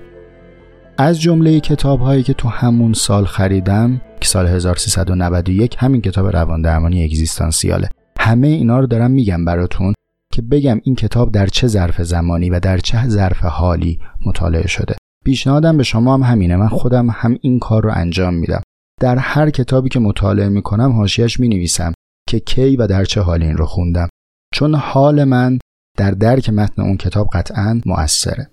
از 0.97 1.21
جمله 1.21 1.59
کتاب 1.59 1.99
هایی 1.99 2.23
که 2.23 2.33
تو 2.33 2.49
همون 2.49 2.93
سال 2.93 3.25
خریدم 3.25 4.01
که 4.21 4.27
سال 4.27 4.47
1391 4.47 5.75
همین 5.79 6.01
کتاب 6.01 6.27
روان 6.27 6.61
درمانی 6.61 7.03
اگزیستانسیاله. 7.03 7.89
همه 8.19 8.47
اینا 8.47 8.79
رو 8.79 8.87
دارم 8.87 9.11
میگم 9.11 9.45
براتون 9.45 9.93
که 10.33 10.41
بگم 10.41 10.79
این 10.83 10.95
کتاب 10.95 11.31
در 11.31 11.47
چه 11.47 11.67
ظرف 11.67 12.01
زمانی 12.01 12.49
و 12.49 12.59
در 12.59 12.77
چه 12.77 13.07
ظرف 13.07 13.39
حالی 13.39 13.99
مطالعه 14.25 14.67
شده. 14.67 14.95
پیشنهادم 15.25 15.77
به 15.77 15.83
شما 15.83 16.13
هم 16.13 16.23
همینه. 16.23 16.55
من 16.55 16.67
خودم 16.67 17.09
هم 17.09 17.37
این 17.41 17.59
کار 17.59 17.83
رو 17.83 17.91
انجام 17.93 18.33
میدم. 18.33 18.61
در 19.01 19.17
هر 19.17 19.49
کتابی 19.49 19.89
که 19.89 19.99
مطالعه 19.99 20.49
می‌کنم 20.49 20.91
حاشیهش 20.91 21.39
می 21.39 21.47
نویسم 21.47 21.93
که 22.33 22.39
کی 22.39 22.75
و 22.75 22.87
در 22.87 23.05
چه 23.05 23.21
حالی 23.21 23.45
این 23.45 23.57
رو 23.57 23.65
خوندم. 23.65 24.09
چون 24.53 24.75
حال 24.75 25.23
من 25.23 25.59
در 25.97 26.11
درک 26.11 26.49
متن 26.49 26.81
اون 26.81 26.97
کتاب 26.97 27.29
قطعا 27.33 27.81
مؤثره. 27.85 28.49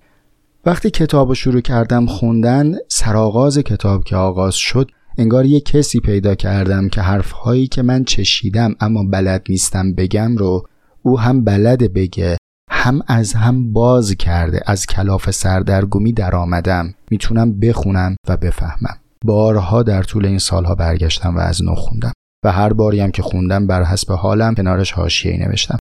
وقتی 0.66 0.90
کتاب 0.90 1.28
رو 1.28 1.34
شروع 1.34 1.60
کردم 1.60 2.06
خوندن 2.06 2.74
سرآغاز 2.88 3.58
کتاب 3.58 4.04
که 4.04 4.16
آغاز 4.16 4.54
شد 4.54 4.90
انگار 5.18 5.46
یه 5.46 5.60
کسی 5.60 6.00
پیدا 6.00 6.34
کردم 6.34 6.88
که 6.88 7.00
حرفهایی 7.00 7.66
که 7.66 7.82
من 7.82 8.04
چشیدم 8.04 8.74
اما 8.80 9.04
بلد 9.04 9.46
نیستم 9.48 9.94
بگم 9.94 10.36
رو 10.36 10.66
او 11.02 11.20
هم 11.20 11.44
بلد 11.44 11.92
بگه 11.92 12.36
هم 12.70 13.02
از 13.06 13.32
هم 13.32 13.72
باز 13.72 14.14
کرده 14.14 14.62
از 14.66 14.86
کلاف 14.86 15.30
سردرگمی 15.30 16.12
در 16.12 16.36
آمدم 16.36 16.94
می‌تونم 17.10 17.60
بخونم 17.60 18.16
و 18.28 18.36
بفهمم. 18.36 18.96
بارها 19.24 19.82
در 19.82 20.02
طول 20.02 20.26
این 20.26 20.38
سالها 20.38 20.74
برگشتم 20.74 21.36
و 21.36 21.38
از 21.38 21.62
نو 21.62 21.74
خوندم. 21.74 22.12
و 22.44 22.52
هر 22.52 22.72
باری 22.72 23.00
هم 23.00 23.10
که 23.10 23.22
خوندم 23.22 23.66
بر 23.66 23.84
حسب 23.84 24.12
حالم 24.12 24.54
کنارش 24.54 24.92
حاشیه‌ای 24.92 25.38
نوشتم. 25.38 25.78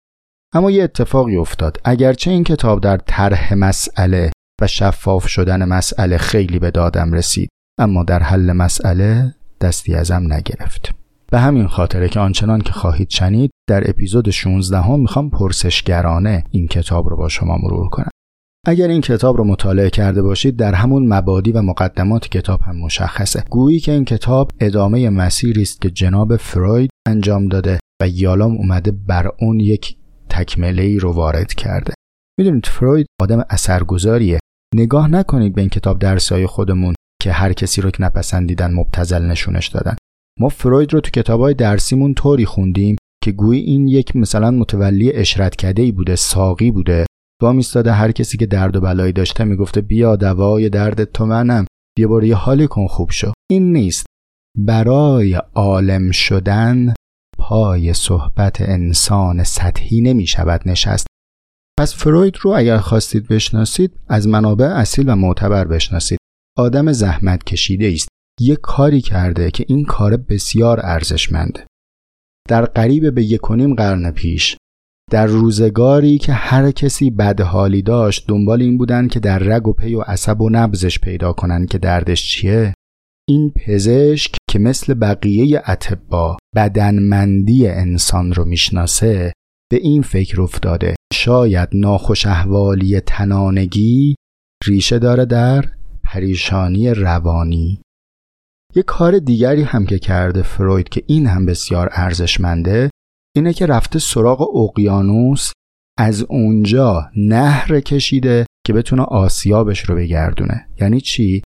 اما 0.55 0.71
یه 0.71 0.85
اتفاقی 0.85 1.37
افتاد. 1.37 1.81
اگرچه 1.85 2.31
این 2.31 2.45
کتاب 2.45 2.81
در 2.81 2.97
طرح 2.97 3.55
مسئله 3.55 4.31
و 4.61 4.67
شفاف 4.67 5.27
شدن 5.29 5.65
مسئله 5.65 6.19
خیلی 6.19 6.59
به 6.59 6.71
دادم 6.71 7.13
رسید 7.13 7.49
اما 7.79 8.05
در 8.05 8.23
حل 8.23 8.53
مسئله 8.53 9.35
دستی 9.61 9.95
ازم 9.95 10.33
نگرفت. 10.33 10.95
به 11.31 11.39
همین 11.39 11.67
خاطره 11.67 12.09
که 12.09 12.21
آنچنان 12.21 12.61
که 12.61 12.73
خواهید 12.73 13.11
شنید 13.11 13.51
در 13.69 13.91
اپیزود 13.91 14.31
16 14.31 14.81
هم 14.81 15.01
می‌خوام 15.01 15.31
پرسشگرانه 15.31 16.45
این 16.51 16.69
کتاب 16.69 17.09
رو 17.09 17.17
با 17.17 17.29
شما 17.29 17.57
مرور 17.57 17.89
کنم. 17.89 18.11
اگر 18.67 18.89
این 18.89 19.01
کتاب 19.01 19.37
رو 19.37 19.45
مطالعه 19.45 19.91
کرده 19.91 20.23
باشید 20.23 20.57
در 20.57 20.75
همون 20.75 21.09
مبادی 21.09 21.53
و 21.53 21.63
مقدمات 21.63 22.29
کتاب 22.29 22.61
هم 22.61 22.77
مشخصه. 22.77 23.45
گویی 23.51 23.81
که 23.81 23.93
این 23.93 24.05
کتاب 24.05 24.51
ادامه 24.61 25.11
مسیری 25.11 25.63
است 25.63 25.81
که 25.81 25.91
جناب 25.91 26.37
فروید 26.37 26.91
انجام 27.09 27.49
داده 27.49 27.79
و 28.03 28.09
یالام 28.09 28.53
اومده 28.57 28.91
بر 28.91 29.31
اون 29.41 29.61
یک 29.61 29.97
تکمله 30.29 30.83
ای 30.83 30.99
رو 30.99 31.13
وارد 31.13 31.55
کرده. 31.55 31.95
می‌دونید 32.39 32.67
فروید 32.67 33.07
آدم 33.21 33.45
اثرگذاریه. 33.51 34.39
نگاه 34.75 35.09
نکنید 35.09 35.55
به 35.55 35.61
این 35.61 35.71
کتاب 35.71 35.99
درسای 35.99 36.47
خودمون 36.47 36.95
که 37.23 37.33
هر 37.33 37.53
کسی 37.53 37.81
رو 37.81 37.91
که 37.91 38.03
نپسندیدن 38.03 38.75
مبتزل 38.75 39.23
نشونش 39.23 39.69
دادن. 39.69 39.97
ما 40.41 40.49
فروید 40.49 40.93
رو 40.93 41.01
تو 41.01 41.11
کتابای 41.11 41.55
درسیمون 41.55 42.15
طوری 42.15 42.45
خوندیم 42.45 42.97
که 43.25 43.33
گویی 43.33 43.63
این 43.63 43.89
یک 43.89 44.17
مثلا 44.17 44.51
متولی 44.51 45.13
اشرت 45.13 45.57
کده 45.57 45.83
ای 45.83 45.93
بوده 45.93 46.17
ساقی 46.17 46.71
بوده. 46.71 47.07
با 47.45 47.53
میستاده 47.53 47.93
هر 47.93 48.13
کسی 48.13 48.39
که 48.39 48.47
درد 48.47 48.77
و 48.77 48.81
بلایی 48.81 49.13
داشته 49.13 49.45
می‌گفته 49.45 49.81
بیا 49.81 50.17
دوای 50.17 50.69
درد 50.69 51.05
تو 51.05 51.27
منم 51.27 51.65
بیا 51.97 52.09
برو 52.09 52.25
یه 52.25 52.35
حالی 52.35 52.67
کن 52.67 52.87
خوب 52.87 53.11
شو. 53.11 53.33
این 53.51 53.73
نیست. 53.73 54.07
برای 54.59 55.35
عالم 55.55 56.11
شدن 56.11 56.95
پای 57.39 57.95
صحبت 57.95 58.61
انسان 58.61 59.43
سطحی 59.43 60.01
نمی 60.01 60.27
شود 60.27 60.61
نشست. 60.67 61.07
پس 61.79 61.95
فروید 61.95 62.35
رو 62.41 62.51
اگر 62.51 62.79
خواستید 62.79 63.29
بشناسید 63.29 63.93
از 64.09 64.29
منابع 64.29 64.67
اصیل 64.67 65.09
و 65.09 65.15
معتبر 65.15 65.65
بشناسید. 65.65 66.19
آدم 66.59 66.93
زحمت 66.93 67.45
کشیده 67.45 67.93
است 67.95 68.09
یک 68.41 68.59
کاری 68.63 69.01
کرده 69.01 69.51
که 69.51 69.65
این 69.69 69.85
کار 69.85 70.17
بسیار 70.17 70.81
ارزشمنده. 70.83 71.67
در 72.49 72.65
قریب 72.65 73.15
به 73.15 73.25
یک 73.25 73.41
قرن 73.77 74.11
پیش 74.11 74.57
در 75.11 75.27
روزگاری 75.27 76.19
که 76.19 76.33
هر 76.33 76.71
کسی 76.71 77.11
بدحالی 77.11 77.83
داشت 77.83 78.25
دنبال 78.29 78.63
این 78.63 78.79
بودن 78.79 79.09
که 79.09 79.21
در 79.21 79.39
رگ 79.39 79.69
و 79.69 79.73
پی 79.73 79.95
و 79.95 80.01
عصب 80.01 80.41
و 80.41 80.51
نبزش 80.51 80.99
پیدا 80.99 81.33
کنن 81.33 81.67
که 81.67 81.79
دردش 81.79 82.31
چیه. 82.31 82.75
این 83.29 83.51
پزشک 83.51 84.37
که 84.51 84.59
مثل 84.59 84.95
بقیه 84.95 85.63
اتبا 85.69 86.37
بدنمندی 86.57 87.69
انسان 87.69 88.33
رو 88.33 88.45
می‌شناسه 88.45 89.33
به 89.71 89.77
این 89.77 90.03
فکر 90.03 90.43
افتاده. 90.43 90.95
شاید 91.13 91.69
ناخوش 91.73 92.27
احوالی 92.27 93.01
تنانگی 93.01 94.15
ریشه 94.67 94.99
داره 94.99 95.25
در 95.25 95.65
پریشانی 96.05 96.91
روانی. 96.91 97.81
یه 98.75 98.83
کار 98.83 99.19
دیگری 99.19 99.63
هم 99.63 99.87
که 99.87 99.99
کرده 99.99 100.43
فروید 100.43 100.89
که 100.89 101.03
این 101.07 101.27
هم 101.27 101.47
بسیار 101.47 101.89
ارزشمنده 101.93 102.91
اینه 103.37 103.53
که 103.53 103.67
رفته 103.67 103.99
سراغ 103.99 104.57
اقیانوس 104.57 105.53
از 105.99 106.23
اونجا 106.23 107.11
نهر 107.17 107.81
کشیده 107.81 108.47
که 108.67 108.73
بتونه 108.73 109.03
آسیابش 109.03 109.81
رو 109.81 109.97
بگردونه. 109.97 110.69
یعنی 110.81 111.01
چی؟ 111.01 111.43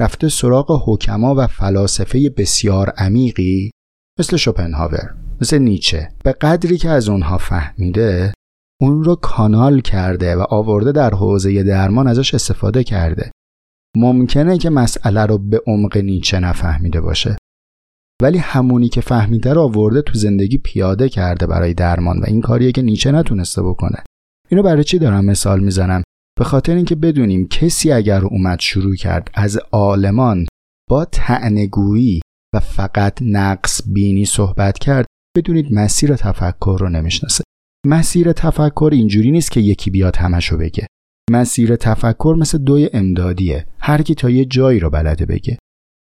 رفته 0.00 0.28
سراغ 0.28 0.82
حکما 0.86 1.34
و 1.34 1.46
فلاسفه 1.46 2.30
بسیار 2.36 2.90
عمیقی 2.90 3.70
مثل 4.18 4.36
شوپنهاور 4.36 5.14
مثل 5.40 5.58
نیچه. 5.58 6.08
به 6.24 6.32
قدری 6.32 6.78
که 6.78 6.88
از 6.88 7.08
اونها 7.08 7.38
فهمیده 7.38 8.34
اون 8.80 9.04
رو 9.04 9.14
کانال 9.14 9.80
کرده 9.80 10.36
و 10.36 10.40
آورده 10.50 10.92
در 10.92 11.14
حوزه 11.14 11.62
درمان 11.62 12.06
ازش 12.06 12.34
استفاده 12.34 12.84
کرده. 12.84 13.30
ممکنه 13.96 14.58
که 14.58 14.70
مسئله 14.70 15.26
رو 15.26 15.38
به 15.38 15.60
عمق 15.66 15.96
نیچه 15.96 16.40
نفهمیده 16.40 17.00
باشه. 17.00 17.37
ولی 18.22 18.38
همونی 18.38 18.88
که 18.88 19.00
فهمیده 19.00 19.52
رو 19.52 19.60
آورده 19.60 20.02
تو 20.02 20.18
زندگی 20.18 20.58
پیاده 20.58 21.08
کرده 21.08 21.46
برای 21.46 21.74
درمان 21.74 22.18
و 22.18 22.24
این 22.26 22.40
کاریه 22.40 22.72
که 22.72 22.82
نیچه 22.82 23.12
نتونسته 23.12 23.62
بکنه. 23.62 24.04
اینو 24.48 24.62
برای 24.62 24.84
چی 24.84 24.98
دارم 24.98 25.24
مثال 25.24 25.60
می‌زنم؟ 25.60 26.02
به 26.38 26.44
خاطر 26.44 26.74
اینکه 26.74 26.94
بدونیم 26.94 27.48
کسی 27.48 27.92
اگر 27.92 28.24
اومد 28.24 28.60
شروع 28.60 28.96
کرد 28.96 29.30
از 29.34 29.58
عالمان 29.72 30.46
با 30.90 31.04
تعنگویی 31.04 32.20
و 32.54 32.60
فقط 32.60 33.18
نقص 33.22 33.82
بینی 33.92 34.24
صحبت 34.24 34.78
کرد 34.78 35.06
بدونید 35.36 35.72
مسیر 35.72 36.16
تفکر 36.16 36.76
رو 36.80 36.88
نمی‌شناسه. 36.88 37.44
مسیر 37.86 38.32
تفکر 38.32 38.90
اینجوری 38.92 39.30
نیست 39.30 39.50
که 39.50 39.60
یکی 39.60 39.90
بیاد 39.90 40.16
همشو 40.16 40.56
بگه. 40.56 40.86
مسیر 41.30 41.76
تفکر 41.76 42.36
مثل 42.38 42.58
دوی 42.58 42.90
امدادیه. 42.92 43.66
هر 43.80 44.02
کی 44.02 44.14
تا 44.14 44.30
یه 44.30 44.44
جایی 44.44 44.80
رو 44.80 44.90
بلده 44.90 45.26
بگه. 45.26 45.58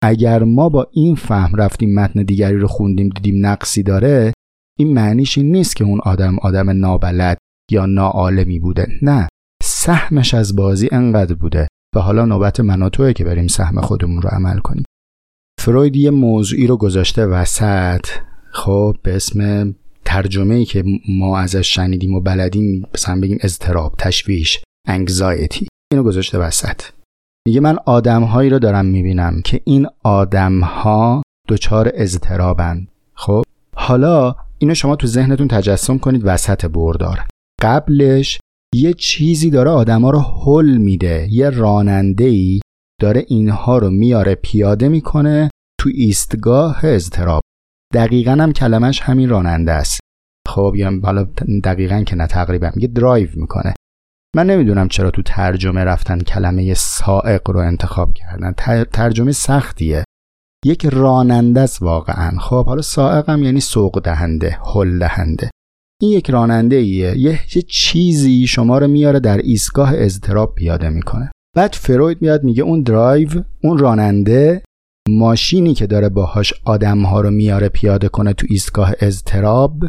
اگر 0.06 0.44
ما 0.44 0.70
با 0.70 0.88
این 0.92 1.16
فهم 1.16 1.56
رفتیم 1.56 1.94
متن 1.94 2.24
دیگری 2.24 2.58
رو 2.58 2.68
خوندیم 2.68 3.10
دیدیم 3.10 3.46
نقصی 3.46 3.84
داره 3.84 4.34
این 4.80 4.94
معنیش 4.94 5.38
این 5.38 5.52
نیست 5.52 5.76
که 5.76 5.84
اون 5.84 6.00
آدم 6.04 6.40
آدم 6.40 6.70
نابلد 6.70 7.38
یا 7.72 7.86
ناعالمی 7.86 8.60
بوده. 8.60 8.88
نه. 9.02 9.28
سهمش 9.64 10.34
از 10.34 10.56
بازی 10.56 10.90
انقدر 10.92 11.36
بوده. 11.36 11.68
و 11.96 12.00
حالا 12.00 12.26
نوبت 12.26 12.60
من 12.60 12.90
توه 12.90 13.14
که 13.14 13.24
بریم 13.24 13.48
سهم 13.48 13.82
خودمون 13.82 14.22
رو 14.22 14.30
عمل 14.30 14.60
کنیم. 14.60 14.84
فروید 15.60 15.96
یه 15.96 16.12
موضوعی 16.12 16.68
رو 16.68 16.78
گذاشته 16.78 17.26
وسط. 17.26 18.06
خب 18.52 18.96
به 19.04 19.16
اسم 19.16 19.72
ترجمه 20.06 20.56
ای 20.56 20.66
که 20.66 20.84
ما 21.10 21.40
ازش 21.40 21.76
شنیدیم 21.76 22.14
و 22.14 22.22
بلدیم 22.22 22.86
مثلا 22.94 23.22
بگیم 23.22 23.38
اضطراب 23.42 23.96
تشویش 23.98 24.64
انگزایتی 24.88 25.68
اینو 25.92 26.04
گذاشته 26.04 26.38
وسط. 26.38 26.82
میگه 27.48 27.60
من 27.60 27.78
آدمهایی 27.86 28.50
رو 28.50 28.60
دارم 28.60 28.86
می‌بینم 28.86 29.42
که 29.46 29.62
این 29.64 29.88
آدمها 30.04 31.22
دچار 31.48 31.92
اضطرابن 31.94 32.88
خب؟ 33.14 33.44
حالا 33.76 34.36
اینو 34.58 34.74
شما 34.74 34.96
تو 34.96 35.08
ذهنتون 35.08 35.48
تجسم 35.48 35.98
کنید 35.98 36.22
وسط 36.26 36.66
بردار. 36.66 37.20
قبلش 37.62 38.40
یه 38.76 38.94
چیزی 38.94 39.50
داره 39.50 39.70
آدما 39.70 40.10
رو 40.10 40.20
حل 40.20 40.78
میده. 40.78 41.28
یه 41.32 41.50
راننده 41.50 42.24
ای 42.24 42.60
داره 43.02 43.26
اینها 43.28 43.78
رو 43.78 43.90
میاره 43.90 44.36
پیاده 44.36 44.88
می‌کنه 44.88 45.50
تو 45.80 45.90
ایستگاه 45.94 46.86
اضطراب. 46.86 47.42
دقیقا 47.94 48.32
هم 48.32 48.54
کلمش 48.54 49.02
همین 49.02 49.30
راننده 49.30 49.72
است. 49.72 50.00
خب 50.48 50.74
یا 50.76 50.92
حالا 51.04 51.28
دقیقا 51.64 52.04
که 52.04 52.16
نه 52.16 52.28
تقریبا. 52.28 52.72
میگه 52.76 52.88
درایو 52.88 53.30
می‌کنه. 53.36 53.74
من 54.36 54.48
نمی‌دونم 54.48 54.88
چرا 54.88 55.12
تو 55.12 55.22
ترجمه 55.22 55.84
رفتن 55.84 56.20
کلمه 56.20 56.74
سائق 56.74 57.50
رو 57.50 57.60
انتخاب 57.60 58.14
کردن. 58.14 58.54
ترجمه 58.84 59.32
سختیه. 59.32 60.04
یک 60.66 60.86
راننده 60.86 61.62
است 61.62 61.82
واقعا. 61.82 62.40
خب 62.40 62.66
حالا 62.66 62.82
سائق 62.82 63.30
هم 63.30 63.44
یعنی 63.44 63.60
سوق 63.60 64.02
دهنده 64.04 64.58
هل 64.76 65.00
دهنده. 65.00 65.50
این 66.02 66.12
یک 66.12 66.30
راننده 66.30 66.76
ایه 66.76 67.18
یه 67.18 67.62
چیزی 67.68 68.48
شما 68.48 68.78
رو 68.78 68.88
میاره 68.88 69.20
در 69.20 69.38
ایستگاه 69.38 69.92
اضطراب 69.96 70.56
پیاده 70.56 70.90
می‌کنه. 70.90 71.32
بعد 71.56 71.74
فروید 71.74 72.22
میاد 72.22 72.44
میگه 72.44 72.64
اون 72.64 72.82
درایو 72.82 73.30
اون 73.64 73.78
راننده 73.78 74.62
ماشینی 75.10 75.74
که 75.74 75.88
داره 75.88 76.10
باهاش 76.10 76.54
آدمها 76.66 77.22
رو 77.22 77.32
میاره 77.32 77.70
پیاده 77.70 78.10
کنه 78.10 78.34
تو 78.34 78.48
ایستگاه 78.50 78.94
اضطراب 79.00 79.84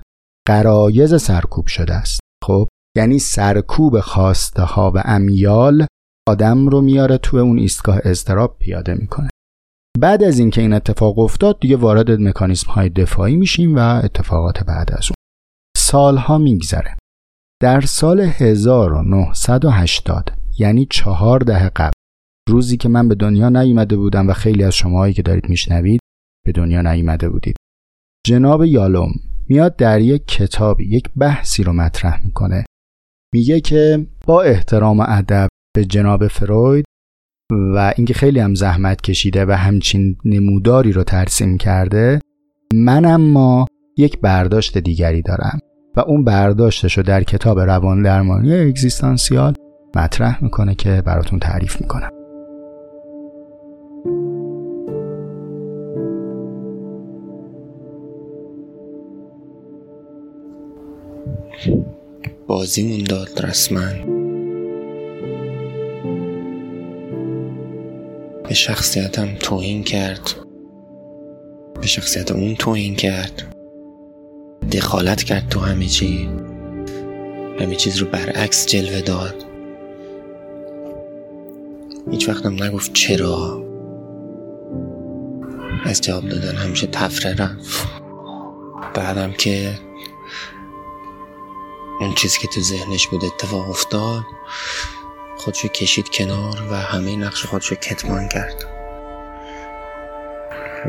قرایز 0.48 1.22
سرکوب 1.22 1.66
شده 1.66 1.94
است. 1.94 2.20
خب 2.44 2.68
یعنی 2.96 3.18
سرکوب 3.18 4.00
خواسته 4.00 4.62
ها 4.62 4.92
و 4.94 5.02
امیال 5.04 5.86
آدم 6.28 6.68
رو 6.68 6.80
میاره 6.80 7.18
تو 7.18 7.36
اون 7.36 7.58
ایستگاه 7.58 7.98
اضطراب 8.04 8.56
پیاده 8.58 8.94
می‌کنه. 8.94 9.28
بعد 9.98 10.22
از 10.22 10.38
اینکه 10.38 10.60
این 10.60 10.72
اتفاق 10.72 11.18
افتاد 11.18 11.60
دیگه 11.60 11.76
وارد 11.76 12.10
مکانیزم 12.10 12.70
های 12.70 12.88
دفاعی 12.88 13.36
میشیم 13.36 13.76
و 13.76 13.78
اتفاقات 13.78 14.64
بعد 14.64 14.92
از 14.92 15.04
اون. 15.04 15.14
سالها 15.76 16.38
میگذره. 16.38 16.96
در 17.62 17.80
سال 17.80 18.20
1980 18.20 20.32
یعنی 20.58 20.86
چهار 20.90 21.40
دهه 21.40 21.68
قبل 21.68 21.92
روزی 22.48 22.76
که 22.76 22.88
من 22.88 23.08
به 23.08 23.14
دنیا 23.14 23.48
نیومده 23.48 23.96
بودم 23.96 24.28
و 24.28 24.32
خیلی 24.32 24.64
از 24.64 24.74
شماهایی 24.74 25.14
که 25.14 25.22
دارید 25.22 25.48
میشنوید 25.48 26.00
به 26.46 26.52
دنیا 26.52 26.82
نیومده 26.82 27.28
بودید. 27.28 27.56
جناب 28.26 28.64
یالوم 28.64 29.12
میاد 29.48 29.76
در 29.76 30.00
یک 30.00 30.26
کتابی 30.26 30.96
یک 30.96 31.08
بحثی 31.16 31.64
رو 31.64 31.72
مطرح 31.72 32.24
می‌کنه. 32.24 32.64
میگه 33.34 33.60
که 33.60 34.06
با 34.26 34.42
احترام 34.42 35.00
و 35.00 35.04
ادب 35.08 35.48
به 35.74 35.84
جناب 35.84 36.26
فروید 36.26 36.84
و 37.52 37.92
اینکه 37.96 38.14
خیلی 38.14 38.40
هم 38.40 38.54
زحمت 38.54 39.00
کشیده 39.00 39.44
و 39.46 39.52
همچین 39.52 40.16
نموداری 40.24 40.92
رو 40.92 41.04
ترسیم 41.04 41.58
کرده 41.58 42.20
من 42.74 43.04
اما 43.04 43.66
یک 43.96 44.20
برداشت 44.20 44.78
دیگری 44.78 45.22
دارم 45.22 45.58
و 45.96 46.00
اون 46.00 46.24
برداشتش 46.24 46.96
رو 46.96 47.02
در 47.02 47.22
کتاب 47.22 47.58
روان 47.60 48.02
درمانی 48.02 48.54
اگزیستانسیال 48.54 49.54
مطرح 49.96 50.44
می‌کنه 50.44 50.74
که 50.74 51.02
براتون 51.06 51.38
تعریف 51.38 51.80
می‌کنم. 51.80 52.10
بازیمون 62.46 63.04
داد 63.04 63.46
رسما. 63.46 63.92
به 68.48 68.54
شخصیتم 68.54 69.28
توهین 69.40 69.84
کرد. 69.84 70.34
به 71.80 71.86
شخصیت 71.86 72.30
اون 72.30 72.54
توهین 72.54 72.94
کرد. 72.94 73.56
دخالت 74.72 75.22
کرد 75.22 75.48
تو 75.48 75.60
همه 75.60 75.86
چی. 75.86 76.28
همه 77.60 77.74
چیز 77.76 77.96
رو 77.96 78.06
برعکس 78.06 78.66
جلوه 78.66 79.00
داد. 79.00 79.44
هیچ 82.10 82.28
وقتم 82.28 82.62
نگفت 82.62 82.92
چرا. 82.92 83.64
از 85.84 86.00
جواب 86.00 86.28
دادن 86.28 86.56
همیشه 86.56 86.86
تفره 86.86 87.34
رفت. 87.34 87.88
بعدم 88.94 89.32
که 89.32 89.70
اون 92.00 92.14
چیزی 92.14 92.38
که 92.38 92.48
تو 92.48 92.60
ذهنش 92.60 93.08
بود 93.08 93.24
اتفاق 93.24 93.70
افتاد 93.70 94.24
خودشو 95.36 95.68
کشید 95.68 96.08
کنار 96.08 96.62
و 96.70 96.74
همه 96.76 97.16
نقش 97.16 97.46
خودشو 97.46 97.74
کتمان 97.74 98.28
کرد. 98.28 98.64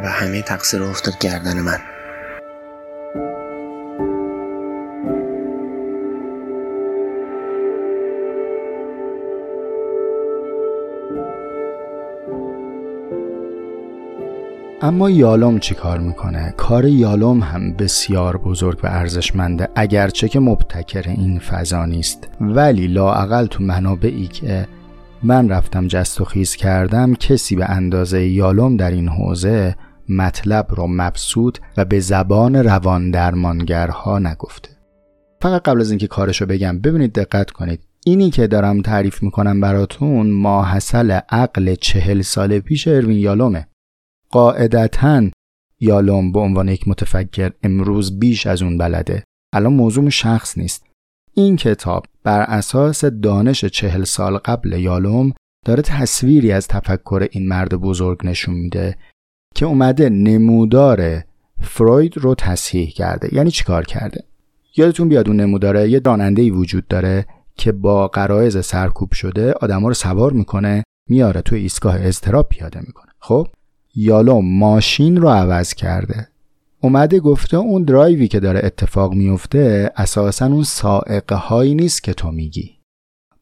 و 0.04 0.10
همه 0.10 0.42
تقصیر 0.42 0.84
افتاد 0.84 1.20
گردن 1.20 1.62
من. 1.62 1.80
اما 14.82 15.10
یالوم 15.10 15.60
چی 15.60 15.76
کار 15.76 16.00
می‌کنه؟ 16.00 16.54
کار 16.58 16.86
یالوم 16.86 17.40
هم 17.40 17.74
بسیار 17.74 18.38
بزرگ 18.38 18.80
و 18.84 18.88
ارزشمنده 18.88 19.70
اگرچه 19.76 20.30
که 20.30 20.40
مبتکر 20.40 21.10
این 21.10 21.40
فضا 21.40 21.86
نیست. 21.86 22.28
ولی 22.42 22.88
لاعقل 22.88 23.46
تو 23.46 23.64
منابعی 23.64 24.28
که 24.28 24.68
من 25.24 25.50
رفتم 25.50 25.88
جست 25.88 26.22
و 26.22 26.24
خیز 26.24 26.56
کردم 26.56 27.16
کسی 27.16 27.56
به 27.56 27.66
اندازه 27.70 28.28
یالوم 28.28 28.78
در 28.78 28.92
این 28.92 29.08
حوزه 29.08 29.76
مطلب 30.10 30.68
رو 30.70 30.88
مبسوط 30.88 31.58
و 31.78 31.86
به 31.86 32.00
زبان 32.00 32.56
روان 32.56 33.12
درمانگرها 33.12 34.20
نگفته. 34.20 34.70
فقط 35.42 35.62
قبل 35.62 35.82
از 35.82 35.90
اینکه 35.90 36.08
کارشو 36.08 36.46
بگم 36.46 36.80
ببینید 36.80 37.14
دقت 37.14 37.52
کنید. 37.52 37.80
اینی 38.06 38.30
که 38.30 38.48
دارم 38.48 38.82
تعریف 38.82 39.24
می‌کنم 39.24 39.62
براتون 39.62 40.32
ماحصل 40.32 41.12
عقل 41.30 41.76
چهل 41.76 42.22
سال 42.22 42.60
پیش 42.60 42.88
اروین 42.88 43.18
یالومه. 43.18 43.68
قاعدتا 44.32 45.30
یالوم 45.80 46.32
به 46.32 46.40
عنوان 46.40 46.70
یک 46.70 46.88
متفکر 46.88 47.52
امروز 47.64 48.20
بیش 48.20 48.48
از 48.48 48.62
اون 48.62 48.78
بلده. 48.78 49.24
الان 49.54 49.74
موضوع 49.74 50.10
شخص 50.10 50.58
نیست. 50.58 50.86
این 51.34 51.56
کتاب 51.56 52.06
بر 52.24 52.42
اساس 52.42 53.06
دانش 53.06 53.66
چهل 53.66 54.04
سال 54.04 54.38
قبل 54.38 54.74
یالوم 54.74 55.34
داره 55.66 55.82
تصویری 55.82 56.52
از 56.52 56.68
تفکر 56.68 57.28
این 57.32 57.48
مرد 57.48 57.76
بزرگ 57.76 58.26
نشون 58.26 58.56
میده 58.56 58.98
که 59.56 59.66
اومده 59.66 60.10
نمودار 60.10 61.24
فروید 61.62 62.18
رو 62.18 62.36
تصحیح 62.36 62.90
کرده. 62.90 63.36
یعنی 63.36 63.52
چیکار 63.52 63.86
کرده؟ 63.86 64.24
یادتون 64.78 65.10
بیاد 65.10 65.28
اون 65.28 65.42
نموداره 65.42 65.90
یه 65.90 66.00
داننده 66.00 66.52
وجود 66.52 66.88
داره 66.88 67.26
که 67.56 67.72
با 67.72 68.08
قرائز 68.08 68.66
سرکوب 68.66 69.12
شده 69.12 69.54
آدما 69.54 69.88
رو 69.88 69.94
سوار 69.94 70.34
می‌کنه 70.34 70.84
میاره 71.10 71.42
توی 71.42 71.60
ایستگاه 71.60 71.96
اضطراب 72.06 72.50
پیاده 72.50 72.80
می‌کنه. 72.80 73.12
خب؟ 73.20 73.48
یالو 74.00 74.42
ماشین 74.42 75.18
رو 75.18 75.30
عوض 75.30 75.74
کرده. 75.74 76.28
اومده 76.82 77.20
گفته 77.20 77.58
اون 77.58 77.84
درایوی 77.84 78.28
که 78.28 78.40
داره 78.40 78.62
اتفاق 78.64 79.14
میفته 79.14 79.92
اساسا 79.96 80.46
اون 80.46 80.64
سائقه 80.64 81.36
هایی 81.36 81.76
نیست 81.76 82.04
که 82.04 82.14
تو 82.14 82.32
میگی. 82.32 82.78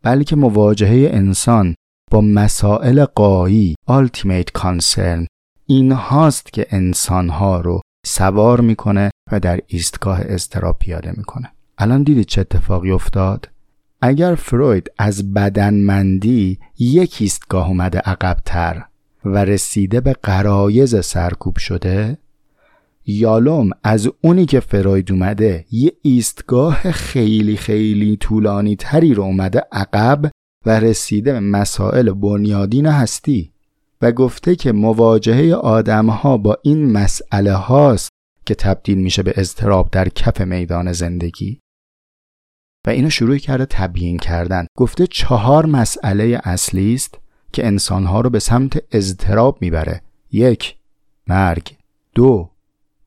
بلکه 0.03 0.35
مواجهه 0.35 1.09
انسان 1.13 1.75
با 2.11 2.21
مسائل 2.21 3.05
قایی 3.05 3.75
ultimate 3.89 4.61
concern 4.61 5.27
این 5.65 5.91
هاست 5.91 6.53
که 6.53 6.67
انسان 6.69 7.29
ها 7.29 7.61
رو 7.61 7.81
سوار 8.05 8.61
می‌کنه 8.61 9.11
و 9.31 9.39
در 9.39 9.59
ایستگاه 9.67 10.19
اضطراب 10.21 10.77
پیاده 10.79 11.13
می‌کنه. 11.17 11.51
الان 11.77 12.03
دیدید 12.03 12.25
چه 12.25 12.41
اتفاقی 12.41 12.91
افتاد؟ 12.91 13.49
اگر 14.01 14.35
فروید 14.35 14.91
از 14.97 15.33
بدنمندی 15.33 16.59
یک 16.79 17.17
ایستگاه 17.19 17.67
اومده 17.67 17.99
عقبتر 17.99 18.85
و 19.25 19.37
رسیده 19.37 20.01
به 20.01 20.13
قرایز 20.13 21.05
سرکوب 21.05 21.57
شده 21.57 22.17
یالوم 23.05 23.69
از 23.83 24.09
اونی 24.21 24.45
که 24.45 24.59
فروید 24.59 25.11
اومده 25.11 25.65
یه 25.71 25.91
ایستگاه 26.01 26.91
خیلی 26.91 27.57
خیلی 27.57 28.17
طولانی 28.17 28.75
تری 28.75 29.13
رو 29.13 29.23
اومده 29.23 29.61
عقب 29.71 30.31
و 30.65 30.79
رسیده 30.79 31.33
به 31.33 31.39
مسائل 31.39 32.11
بنیادین 32.11 32.85
هستی 32.85 33.51
و 34.01 34.11
گفته 34.11 34.55
که 34.55 34.71
مواجهه 34.71 35.53
آدم 35.53 36.09
ها 36.09 36.37
با 36.37 36.57
این 36.61 36.91
مسئله 36.91 37.53
هاست 37.53 38.09
که 38.45 38.55
تبدیل 38.55 38.97
میشه 38.97 39.23
به 39.23 39.33
اضطراب 39.35 39.89
در 39.91 40.09
کف 40.09 40.41
میدان 40.41 40.91
زندگی. 40.91 41.59
و 42.87 42.89
اینو 42.89 43.09
شروع 43.09 43.37
کرده 43.37 43.65
تبیین 43.65 44.17
کردن. 44.17 44.67
گفته 44.77 45.07
چهار 45.07 45.65
مسئله 45.65 46.41
اصلی 46.43 46.93
است 46.93 47.19
که 47.55 47.67
انسانها 47.67 48.21
رو 48.21 48.29
به 48.29 48.39
سمت 48.39 48.83
اضطراب 48.91 49.57
می‌بره. 49.61 50.01
یک 50.31 50.75
مرگ. 51.27 51.75
دو 52.15 52.49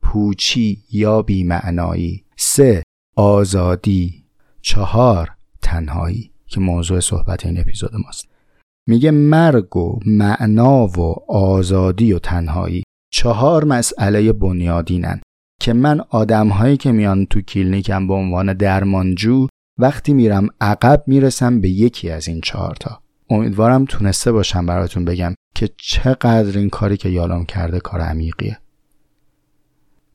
پوچی 0.01 0.83
یا 0.91 1.21
بیمعنایی. 1.21 2.23
سه 2.37 2.83
آزادی. 3.15 4.23
چهار 4.61 5.31
تنهایی 5.61 6.31
که 6.47 6.59
موضوع 6.59 6.99
صحبت 6.99 7.45
این 7.45 7.59
اپیزود 7.59 7.91
ماست. 8.05 8.27
میگه 8.87 9.11
مرگ 9.11 9.77
و 9.77 9.99
معنا 10.05 10.87
و 10.87 11.15
آزادی 11.31 12.13
و 12.13 12.19
تنهایی 12.19 12.83
چهار 13.13 13.63
مسئله 13.63 14.33
بنیادینن 14.33 15.21
که 15.61 15.73
من 15.73 16.01
آدمهایی 16.09 16.77
که 16.77 16.91
میان 16.91 17.25
تو 17.25 17.41
کلینیکم 17.41 18.07
به 18.07 18.13
عنوان 18.13 18.53
درمانجو 18.53 19.47
وقتی 19.79 20.13
میرم 20.13 20.47
عقب 20.61 21.03
می‌رسم 21.07 21.61
به 21.61 21.69
یکی 21.69 22.09
از 22.09 22.27
این 22.27 22.41
چهارتا 22.41 23.01
امیدوارم 23.29 23.85
تونسته 23.85 24.31
باشم 24.31 24.65
براتون 24.65 25.05
بگم 25.05 25.35
که 25.55 25.69
چقدر 25.77 26.57
این 26.57 26.69
کاری 26.69 26.97
که 26.97 27.09
یالام 27.09 27.45
کرده 27.45 27.79
کار 27.79 28.01
عمیقیه. 28.01 28.57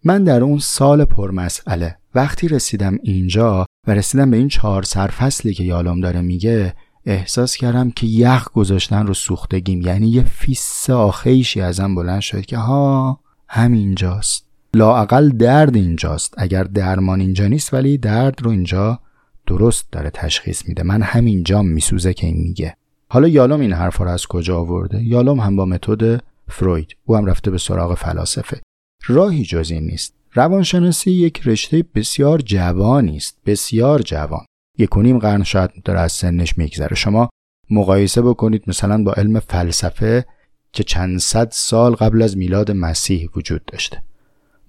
من 0.05 0.25
در 0.25 0.43
اون 0.43 0.59
سال 0.59 1.05
پرمسئله. 1.05 1.97
وقتی 2.15 2.49
رسیدم 2.49 2.99
اینجا 3.03 3.67
و 3.87 3.95
رسیدم 3.95 4.31
به 4.31 4.37
این 4.37 4.49
چهار 4.49 4.83
سرفصلی 4.83 5.55
که 5.55 5.65
یالام 5.65 6.01
داره 6.01 6.21
میگه 6.21 6.75
احساس 7.07 7.57
کردم 7.57 7.91
که 7.91 8.07
یخ 8.07 8.49
گذاشتن 8.53 9.07
رو 9.07 9.15
سوختگیم. 9.15 9.81
یعنی 9.81 10.09
یه 10.09 10.25
فیس 10.25 10.91
آخیشی 10.91 11.61
ازم 11.61 11.95
بلند 11.95 12.21
شد 12.21 12.47
که 12.47 12.57
ها 12.57 13.21
همینجاست. 13.49 14.47
لاقل 14.75 15.29
درد 15.29 15.77
اینجاست. 15.77 16.35
اگر 16.37 16.65
درمان 16.65 17.21
اینجا 17.21 17.47
نیست 17.47 17.75
ولی 17.75 17.99
درد 17.99 18.43
رو 18.43 18.51
اینجا 18.51 19.01
درست 19.47 19.87
داره 19.93 20.11
تشخیص 20.11 20.69
میده. 20.69 20.83
من 20.83 21.03
همینجام 21.03 21.67
میسوزه 21.67 22.15
که 22.15 22.27
این 22.27 22.37
میگه. 22.37 22.77
حالا 23.15 23.29
یالوم 23.29 23.61
این 23.61 23.73
حرف 23.73 23.97
رو 23.97 24.09
از 24.09 24.27
کجا 24.27 24.59
آورده؟ 24.59 25.05
یالوم 25.05 25.41
هم 25.41 25.57
با 25.57 25.65
متد 25.65 26.21
فروید. 26.49 26.97
او 27.05 27.17
هم 27.17 27.27
رفته 27.27 27.51
به 27.51 27.59
سراغ 27.59 27.95
فلاسفه. 27.95 28.61
راهی 29.07 29.45
جز 29.45 29.71
این 29.71 29.87
نیست. 29.87 30.15
روانشناسی 30.33 31.11
یک 31.11 31.43
رشته 31.45 31.85
بسیار 31.95 32.41
جوانی 32.41 33.17
است. 33.17 33.39
بسیار 33.47 34.03
جوان. 34.03 34.45
یک 34.79 34.97
و 34.97 35.03
نیم 35.03 35.19
قرن 35.19 35.43
شاید 35.43 35.71
داره 35.85 36.01
از 36.01 36.13
سنش 36.13 36.59
میگذره. 36.59 36.95
شما 36.95 37.29
مقایسه 37.71 38.23
بکنید 38.23 38.65
مثلا 38.67 39.03
با 39.03 39.13
علم 39.13 39.39
فلسفه 39.39 40.27
که 40.73 40.85
چند 40.85 41.19
صد 41.19 41.49
سال 41.51 41.95
قبل 41.95 42.23
از 42.23 42.37
میلاد 42.37 42.71
مسیح 42.71 43.29
وجود 43.37 43.65
داشته. 43.65 44.03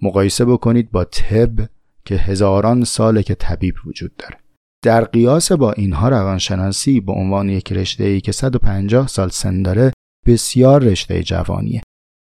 مقایسه 0.02 0.46
بکنید 0.46 0.92
با 0.92 1.04
طب 1.04 1.70
که 2.06 2.16
هزاران 2.16 2.84
ساله 2.84 3.24
که 3.24 3.36
طبیب 3.36 3.76
وجود 3.86 4.16
داره. 4.16 4.45
در 4.86 5.04
قیاس 5.04 5.52
با 5.52 5.72
اینها 5.72 6.10
روانشناسی 6.10 7.02
به 7.02 7.12
عنوان 7.12 7.50
یک 7.50 7.74
رشته 7.74 8.04
ای 8.04 8.22
که 8.22 8.32
150 8.32 9.08
سال 9.08 9.30
سن 9.30 9.62
داره 9.62 9.92
بسیار 10.26 10.84
رشته 10.84 11.24
جوانیه. 11.24 11.82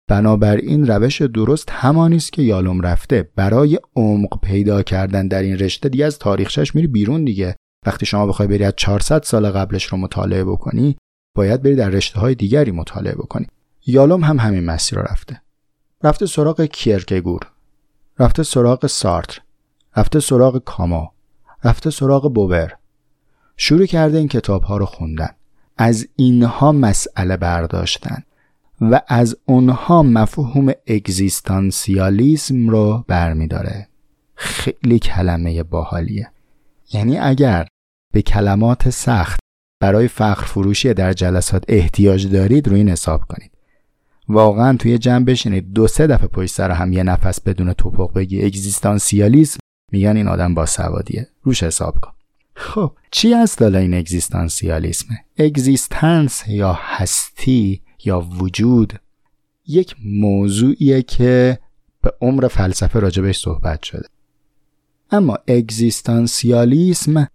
بنابراین 0.08 0.86
روش 0.86 1.22
درست 1.22 1.70
همانی 1.70 2.16
است 2.16 2.32
که 2.32 2.42
یالوم 2.42 2.80
رفته. 2.80 3.30
برای 3.36 3.78
عمق 3.96 4.40
پیدا 4.40 4.82
کردن 4.82 5.28
در 5.28 5.42
این 5.42 5.58
رشته 5.58 5.88
دیگه 5.88 6.04
از 6.04 6.18
تاریخش 6.18 6.74
میری 6.74 6.86
بیرون 6.86 7.24
دیگه. 7.24 7.56
وقتی 7.86 8.06
شما 8.06 8.26
بخوای 8.26 8.48
بری 8.48 8.64
از 8.64 8.74
400 8.76 9.22
سال 9.22 9.50
قبلش 9.50 9.84
رو 9.84 9.98
مطالعه 9.98 10.44
بکنی 10.44 10.96
باید 11.36 11.62
بری 11.62 11.76
در 11.76 11.88
رشته 11.88 12.20
های 12.20 12.34
دیگری 12.34 12.70
مطالعه 12.70 13.14
بکنی. 13.14 13.46
یالوم 13.86 14.24
هم 14.24 14.38
همین 14.38 14.64
مسیر 14.64 14.98
رو 14.98 15.04
رفته. 15.04 15.42
رفته 16.04 16.26
سراغ 16.26 16.64
کیرکگور. 16.64 17.40
رفته 18.18 18.42
سراغ 18.42 18.86
سارتر. 18.86 19.40
رفته 19.96 20.20
سراغ 20.20 20.64
کاما 20.64 21.17
رفته 21.64 21.90
سراغ 21.90 22.34
بوبر. 22.34 22.72
شروع 23.56 23.86
کرده 23.86 24.18
این 24.18 24.28
کتاب 24.28 24.62
ها 24.62 24.76
رو 24.76 24.86
خوندن. 24.86 25.30
از 25.76 26.08
اینها 26.16 26.72
مسئله 26.72 27.36
برداشتن 27.36 28.22
و 28.80 29.00
از 29.08 29.36
اونها 29.44 30.02
مفهوم 30.02 30.72
اگزیستانسیالیسم 30.86 32.68
رو 32.68 33.04
برمیداره. 33.08 33.88
خیلی 34.34 34.98
کلمه 34.98 35.62
باحالیه. 35.62 36.30
یعنی 36.92 37.18
اگر 37.18 37.66
به 38.12 38.22
کلمات 38.22 38.90
سخت 38.90 39.40
برای 39.80 40.08
فخر 40.08 40.44
فروشی 40.46 40.94
در 40.94 41.12
جلسات 41.12 41.64
احتیاج 41.68 42.26
دارید 42.26 42.68
رو 42.68 42.74
این 42.74 42.88
حساب 42.88 43.20
کنید. 43.28 43.50
واقعا 44.28 44.76
توی 44.76 44.98
جمع 44.98 45.24
بشینید 45.24 45.72
دو 45.72 45.86
سه 45.86 46.06
دفعه 46.06 46.26
پشت 46.26 46.54
سر 46.54 46.70
هم 46.70 46.92
یه 46.92 47.02
نفس 47.02 47.40
بدون 47.40 47.72
توپق 47.72 48.12
بگی. 48.12 48.44
اگزیستانسیالیسم 48.44 49.58
میگن 49.92 50.16
این 50.16 50.28
آدم 50.28 50.54
با 50.54 50.66
سوادیه. 50.66 51.28
روش 51.42 51.62
حساب 51.62 51.98
کن. 52.02 52.12
خب 52.54 52.92
چی 53.10 53.32
هست 53.32 53.62
حالا 53.62 53.78
این 53.78 53.94
اگزیستانسیالیسمه 53.94 55.24
اگزیستنس 55.38 56.48
یا 56.48 56.78
هستی 56.82 57.82
یا 58.04 58.20
وجود 58.20 58.92
یک 59.66 59.96
موضوعیه 60.04 61.02
که 61.02 61.58
به 62.02 62.12
عمر 62.20 62.48
فلسفه 62.48 62.98
راجبش 62.98 63.38
صحبت 63.38 63.82
شده. 63.82 64.08
اما 65.10 65.38
اگزیستانسیالیسم 65.48 67.28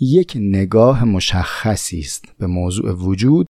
یک 0.00 0.32
نگاه 0.36 1.04
مشخصی 1.04 2.00
است 2.00 2.24
به 2.38 2.46
موضوع 2.46 2.92
وجود 2.92 3.46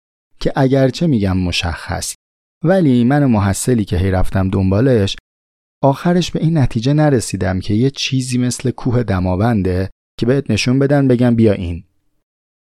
که 0.41 0.53
اگرچه 0.57 1.07
میگم 1.07 1.37
مشخص 1.37 2.15
ولی 2.65 3.05
من 3.05 3.25
محصلی 3.25 3.85
که 3.85 3.99
هی 3.99 4.11
رفتم 4.11 4.49
دنبالش 4.51 5.17
آخرش 5.85 6.31
به 6.31 6.41
این 6.41 6.59
نتیجه 6.59 6.93
نرسیدم 6.93 7.61
که 7.61 7.75
یه 7.75 7.91
چیزی 7.91 8.39
مثل 8.39 8.71
کوه 8.71 9.03
دماونده 9.03 9.91
که 10.19 10.27
بهت 10.27 10.51
نشون 10.51 10.79
بدن 10.79 11.09
بگم 11.09 11.35
بیا 11.35 11.53
این. 11.53 11.85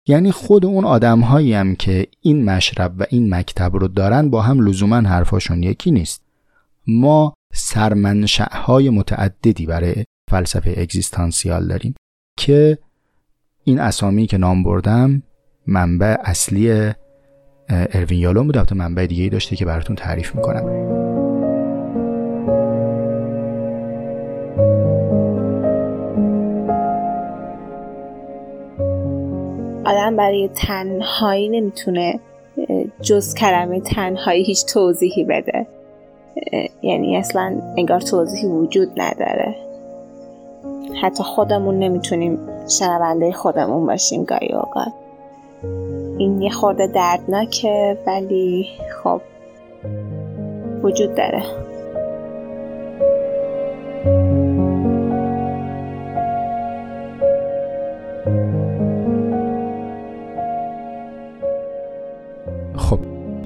یعنی 0.07 0.31
خود 0.31 0.65
اون 0.65 0.85
آدم 0.85 1.21
هم 1.21 1.75
که 1.75 2.07
این 2.21 2.45
مشرب 2.45 2.93
و 2.97 3.05
این 3.09 3.35
مکتب 3.35 3.75
رو 3.75 3.87
دارن 3.87 4.29
با 4.29 4.41
هم 4.41 4.67
لزوما 4.67 4.95
حرفاشون 4.95 5.63
یکی 5.63 5.91
نیست. 5.91 6.23
ما 6.87 7.33
سرمنشأهای 7.53 8.89
متعددی 8.89 9.65
برای 9.65 9.95
فلسفه 10.29 10.75
اگزیستانسیال 10.77 11.67
داریم 11.67 11.95
که 12.37 12.77
این 13.63 13.79
اسامی 13.79 14.27
که 14.27 14.37
نام 14.37 14.63
بردم 14.63 15.23
منبع 15.67 16.17
اصلی 16.23 16.91
اروین 17.69 18.19
یالون 18.19 18.45
بود. 18.45 18.57
البته 18.57 18.75
منبع 18.75 19.05
دیگه 19.05 19.29
داشته 19.29 19.55
که 19.55 19.65
براتون 19.65 19.95
تعریف 19.95 20.35
می‌کنم. 20.35 21.10
آدم 29.91 30.15
برای 30.15 30.49
تنهایی 30.55 31.49
نمی‌تونه 31.49 32.19
جز 33.01 33.33
کلمه 33.35 33.79
تنهایی 33.79 34.43
هیچ 34.43 34.65
توضیحی 34.65 35.23
بده. 35.23 35.67
یعنی 36.81 37.17
اصلا 37.17 37.61
انگار 37.77 37.99
توضیحی 37.99 38.47
وجود 38.47 38.91
نداره. 38.97 39.55
حتی 41.01 41.23
خودمون 41.23 41.79
نمی‌تونیم 41.79 42.39
شنونده 42.79 43.31
خودمون 43.31 43.85
باشیم 43.85 44.23
گاهی 44.23 44.53
اوقات. 44.53 44.93
این 46.17 46.41
یه 46.41 46.49
خورده 46.49 46.87
دردناکه 46.87 47.97
ولی 48.07 48.67
خب 49.03 49.21
وجود 50.83 51.15
داره. 51.15 51.43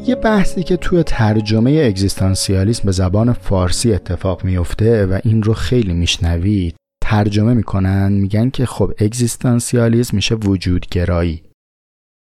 یه 0.08 0.16
بحثی 0.16 0.64
که 0.64 0.78
توی 0.78 1.04
ترجمه 1.04 1.72
اگزیستانسیالیسم 1.72 2.84
به 2.86 2.92
زبان 2.92 3.34
فارسی 3.34 3.94
اتفاق 3.94 4.44
میفته 4.44 5.06
و 5.06 5.20
این 5.24 5.44
رو 5.44 5.54
خیلی 5.54 5.94
میشنوید 5.94 6.76
ترجمه 7.04 7.54
می‌کنن 7.54 8.12
میگن 8.12 8.50
که 8.50 8.66
خب 8.66 8.92
اگزیستانسیالیسم 8.98 10.16
میشه 10.16 10.36
وجودگرایی. 10.36 11.44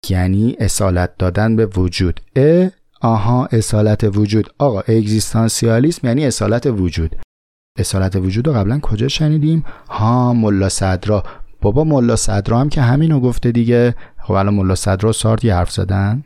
یعنی 0.09 0.55
اصالت 0.59 1.17
دادن 1.17 1.55
به 1.55 1.65
وجود. 1.65 2.19
ا 2.35 2.67
آها 3.01 3.45
اصالت 3.45 4.03
وجود. 4.03 4.53
آقا 4.57 4.79
اگزیستانسیالیسم 4.79 6.07
یعنی 6.07 6.25
اصالت 6.25 6.65
وجود. 6.67 7.15
اصالت 7.79 8.15
وجود 8.15 8.47
رو 8.47 8.53
قبلا 8.53 8.79
کجا 8.79 9.07
شنیدیم؟ 9.07 9.65
ها 9.89 10.33
ملا 10.33 10.69
صدرا. 10.69 11.23
بابا 11.61 11.83
ملا 11.83 12.15
صدرا 12.15 12.59
هم 12.59 12.69
که 12.69 12.81
همینو 12.81 13.19
گفته 13.19 13.51
دیگه. 13.51 13.95
خب 14.17 14.33
الان 14.33 14.53
ملا 14.53 14.75
صدرا 14.75 15.11
سارت 15.11 15.45
یه 15.45 15.55
حرف 15.55 15.71
زدن. 15.71 16.23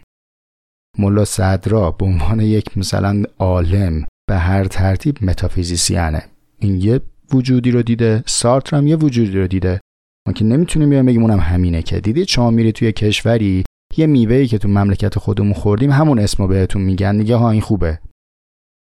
ملا 0.99 1.25
صدرا 1.25 1.91
به 1.91 2.05
عنوان 2.05 2.39
یک 2.39 2.77
مثلا 2.77 3.23
عالم 3.39 4.05
به 4.29 4.35
هر 4.37 4.63
ترتیب 4.63 5.17
متافیزیسیانه. 5.21 6.23
این 6.59 6.75
یه 6.75 7.01
وجودی 7.33 7.71
رو 7.71 7.81
دیده 7.81 8.23
سارتر 8.25 8.77
هم 8.77 8.87
یه 8.87 8.95
وجودی 8.95 9.31
رو 9.31 9.47
دیده. 9.47 9.79
ما 10.27 10.33
که 10.33 10.45
نمی‌تونیم 10.45 10.89
بیایم 10.89 11.05
بگیم 11.05 11.21
اونم 11.21 11.39
همینه 11.39 11.81
که. 11.81 11.99
دیدید 11.99 12.27
شما 12.27 12.51
میری 12.51 12.71
توی 12.71 12.91
کشوری 12.91 13.63
یه 13.97 14.07
میوهی 14.07 14.47
که 14.47 14.57
تو 14.57 14.67
مملکت 14.67 15.19
خودمون 15.19 15.53
خوردیم 15.53 15.91
همون 15.91 16.19
اسمو 16.19 16.47
بهتون 16.47 16.81
میگن 16.81 17.17
دیگه 17.17 17.35
ها 17.35 17.51
این 17.51 17.61
خوبه. 17.61 17.99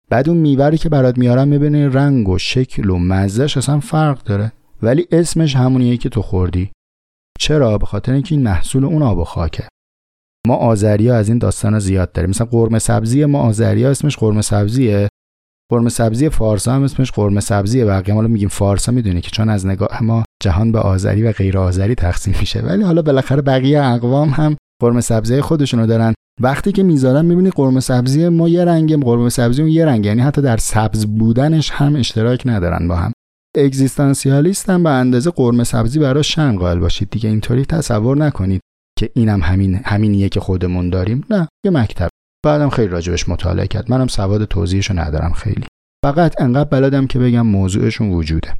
بعد 0.10 0.30
اون 0.30 0.38
میوه 0.38 0.78
که 0.78 0.90
برات 0.90 1.18
میارن 1.18 1.48
می‌بینی 1.48 1.86
رنگ 1.86 2.30
و 2.30 2.38
شکل 2.38 2.90
و 2.90 2.98
مزهش 2.98 3.58
اصلا 3.58 3.80
فرق 3.80 4.24
داره. 4.24 4.52
ولی 4.84 5.08
اسمش 5.12 5.56
همونیه 5.56 5.98
که 5.98 6.10
تو 6.10 6.22
خوردی. 6.22 6.72
چرا؟ 7.40 7.78
به 7.78 7.86
خاطر 7.86 8.14
اینکه 8.14 8.36
این 8.36 8.44
محصول 8.44 8.86
اون 8.86 9.02
آب 9.02 9.18
و 9.18 9.24
خاکه. 9.24 9.68
ما 10.48 10.56
آذریا 10.56 11.16
از 11.16 11.30
این 11.30 11.38
داستان 11.38 11.80
زیاد 11.80 12.12
داریم. 12.12 12.30
مثلا 12.30 12.48
قرمه 12.48 12.80
سبزی 12.80 13.26
ما 13.26 13.40
آذریا 13.40 13.92
اسمش 13.92 14.18
قرمه 14.18 14.42
سبزیه. 14.42 15.10
قرمه 15.72 15.90
سبزی 15.90 16.30
فارسا 16.30 16.74
هم 16.74 16.84
اسمش 16.84 17.12
قرمه 17.12 17.40
سبزیه. 17.40 17.86
بقیه 17.86 18.14
ما 18.14 18.22
میگیم 18.22 18.50
فارسا 18.50 18.92
می‌دونی 18.92 19.22
که 19.22 19.30
چون 19.32 19.50
از 19.50 19.66
نگاه 19.66 20.04
ما 20.04 20.24
جهان 20.44 20.72
به 20.72 20.80
آذری 20.80 21.24
و 21.24 21.32
غیر 21.32 21.58
آذری 21.58 21.96
تقسیم 21.96 22.36
میشه. 22.40 22.62
ولی 22.62 22.84
حالا 22.84 23.02
بالاخره 23.02 23.42
بقیه 23.42 23.84
اقوام 23.84 24.30
هم 24.30 24.56
قرمه 24.82 25.02
سبزی 25.02 25.42
خودشونو 25.42 25.88
دارن. 25.88 26.14
وقتی 26.42 26.72
که 26.72 26.84
می‌ذارن 26.84 27.26
می‌بینی 27.26 27.50
قرمه 27.50 27.80
سبزی 27.80 28.30
ما 28.30 28.50
یه 28.50 28.66
رنگه 28.66 28.98
قرمه 28.98 29.30
سبزی 29.30 29.62
اون 29.62 29.72
یه 29.72 29.86
رنگ 29.86 30.06
یعنی 30.06 30.22
حتی 30.22 30.42
در 30.42 30.58
سبز 30.58 31.06
بودنش 31.06 31.72
هم 31.72 31.96
اشتراک 31.96 32.44
ندارن 32.46 32.88
با 32.88 32.96
هم. 32.96 33.12
اگزیستانسیالیست 33.58 34.70
هم 34.70 34.84
به 34.84 34.90
اندازه 34.90 35.32
قرمه 35.32 35.64
سبزی 35.64 36.00
برای 36.00 36.24
شن 36.24 36.56
قائل 36.56 36.80
باشید. 36.80 37.10
دیگه 37.10 37.30
اینطوری 37.30 37.66
تصور 37.66 38.18
نکنید. 38.18 38.62
که 39.02 39.12
اینم 39.16 39.42
همین 39.42 39.76
همینیه 39.76 40.30
که 40.30 40.40
خودمون 40.40 40.90
داریم. 40.90 41.26
نه 41.30 41.48
یه 41.66 41.72
مکتب. 41.72 42.10
بعدم 42.46 42.70
خیلی 42.70 42.88
راجبش 42.88 43.30
مطالعه 43.30 43.68
کرد. 43.68 43.92
منم 43.92 44.08
سواد 44.08 44.46
توضیحشو 44.46 45.00
ندارم 45.00 45.34
خیلی. 45.34 45.66
فقط 46.06 46.42
انقدر 46.42 46.70
بلدم 46.70 47.08
که 47.08 47.20
بگم 47.20 47.48
موضوعشون 47.48 48.10
وجوده. 48.10 48.54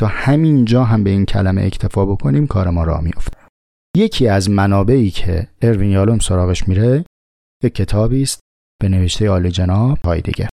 تا 0.00 0.06
همین 0.06 0.64
جا 0.64 0.84
هم 0.84 1.04
به 1.04 1.10
این 1.10 1.24
کلمه 1.24 1.62
اکتفا 1.62 2.06
بکنیم 2.06 2.46
کار 2.46 2.70
ما 2.70 2.84
را 2.84 3.00
میفته 3.00 3.38
یکی 3.96 4.28
از 4.28 4.50
منابعی 4.50 5.10
که 5.10 5.48
اروین 5.62 5.90
یالوم 5.90 6.18
سراغش 6.18 6.68
میره 6.68 7.04
یک 7.62 7.74
کتابی 7.74 8.22
است 8.22 8.40
به 8.82 8.88
نوشته 8.88 9.28
عالی 9.28 9.50
جناب 9.50 9.98
هایدگر 10.04 10.48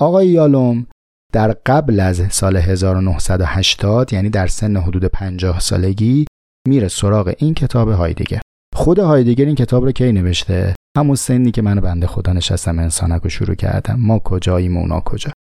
آقای 0.00 0.28
یالوم 0.28 0.86
در 1.32 1.52
قبل 1.66 2.00
از 2.00 2.22
سال 2.30 2.56
1980 2.56 4.12
یعنی 4.12 4.30
در 4.30 4.46
سن 4.46 4.76
حدود 4.76 5.04
50 5.04 5.60
سالگی 5.60 6.26
میره 6.68 6.88
سراغ 6.88 7.34
این 7.38 7.54
کتاب 7.54 7.88
هایدگر. 7.88 8.40
خود 8.74 8.98
هایدگر 8.98 9.44
این 9.44 9.54
کتاب 9.54 9.84
رو 9.84 9.92
کی 9.92 10.12
نوشته؟ 10.12 10.74
همون 10.98 11.16
سنی 11.16 11.50
که 11.50 11.62
من 11.62 11.80
بنده 11.80 12.06
خدا 12.06 12.32
نشستم 12.32 12.78
انسانک 12.78 13.22
رو 13.22 13.30
شروع 13.30 13.54
کردم. 13.54 14.00
ما 14.00 14.18
کجاییم 14.18 14.76
اونا 14.76 15.00
کجا؟ 15.00 15.32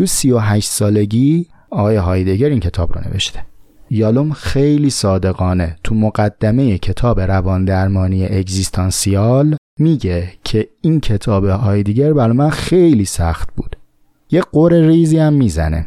تو 0.00 0.06
38 0.06 0.70
سالگی 0.70 1.48
آقای 1.70 1.96
هایدگر 1.96 2.48
این 2.48 2.60
کتاب 2.60 2.98
رو 2.98 3.10
نوشته. 3.10 3.46
یالوم 3.90 4.32
خیلی 4.32 4.90
صادقانه 4.90 5.76
تو 5.84 5.94
مقدمه 5.94 6.78
کتاب 6.78 7.20
روان 7.20 7.64
درمانی 7.64 8.26
اگزیستانسیال 8.26 9.56
میگه 9.80 10.32
که 10.44 10.68
این 10.80 11.00
کتاب 11.00 11.44
هایدگر 11.44 12.12
برای 12.12 12.36
من 12.36 12.50
خیلی 12.50 13.04
سخت 13.04 13.54
بود. 13.54 13.76
یه 14.30 14.40
قور 14.40 14.86
ریزی 14.86 15.18
هم 15.18 15.32
می‌زنه. 15.32 15.86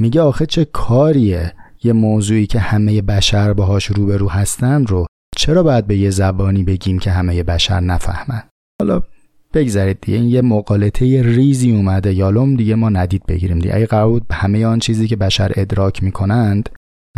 میگه 0.00 0.20
آخه 0.20 0.46
چه 0.46 0.64
کاریه؟ 0.64 1.52
یه 1.82 1.92
موضوعی 1.92 2.46
که 2.46 2.58
همه 2.58 3.02
بشر 3.02 3.52
باهاش 3.52 3.86
روبرو 3.86 4.28
هستن 4.28 4.86
رو 4.86 5.06
چرا 5.36 5.62
باید 5.62 5.86
به 5.86 5.96
یه 5.96 6.10
زبانی 6.10 6.64
بگیم 6.64 6.98
که 6.98 7.10
همه 7.10 7.42
بشر 7.42 7.80
نفهمن؟ 7.80 8.42
حالا 8.80 9.02
بگذارید 9.54 9.98
دیگه 10.00 10.18
این 10.18 10.28
یه 10.28 10.42
مقالطه 10.42 11.22
ریزی 11.22 11.70
اومده. 11.70 12.14
یالوم 12.14 12.56
دیگه 12.56 12.74
ما 12.74 12.88
ندید 12.88 13.26
بگیریم 13.26 13.58
دیگه. 13.58 13.76
اگه 13.76 13.86
قرار 13.86 14.08
بود 14.08 14.26
همه 14.32 14.66
آن 14.66 14.78
چیزی 14.78 15.08
که 15.08 15.16
بشر 15.16 15.52
ادراک 15.56 16.02
می‌کنند 16.02 16.68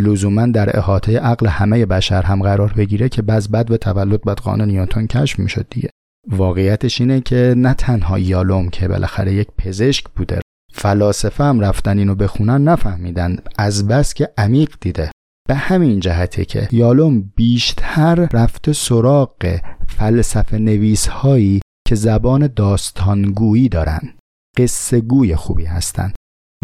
لزوما 0.01 0.45
در 0.45 0.77
احاطه 0.77 1.19
عقل 1.19 1.47
همه 1.47 1.85
بشر 1.85 2.21
هم 2.21 2.41
قرار 2.41 2.73
بگیره 2.73 3.09
که 3.09 3.21
بعض 3.21 3.47
بد 3.47 3.65
به 3.65 3.77
تولد 3.77 4.21
بعد 4.21 4.37
قانون 4.37 4.67
نیوتن 4.67 5.05
کشف 5.05 5.39
می‌شد 5.39 5.65
دیگه. 5.69 5.89
واقعیتش 6.29 7.01
اینه 7.01 7.21
که 7.21 7.53
نه 7.57 7.73
تنها 7.73 8.19
یالوم 8.19 8.69
که 8.69 8.87
بالاخره 8.87 9.33
یک 9.33 9.47
پزشک 9.57 10.05
بوده. 10.15 10.39
فلاسفه 10.73 11.43
هم 11.43 11.59
رفتن 11.59 11.97
اینو 11.97 12.15
بخونن 12.15 12.63
نفهمیدن. 12.63 13.37
از 13.57 13.87
بس 13.87 14.13
که 14.13 14.29
عمیق 14.37 14.75
دیده. 14.81 15.11
به 15.47 15.55
همین 15.55 15.99
جهته 15.99 16.45
که 16.45 16.67
یالوم 16.71 17.21
بیشتر 17.35 18.29
رفته 18.33 18.73
سراغ 18.73 19.59
فلسفه 19.87 20.57
نویس 20.57 21.07
هایی 21.07 21.61
که 21.87 21.95
زبان 21.95 22.47
داستانگویی 22.47 23.69
دارن. 23.69 24.13
قصه 24.57 25.01
گوی 25.01 25.35
خوبی 25.35 25.65
هستن. 25.65 26.13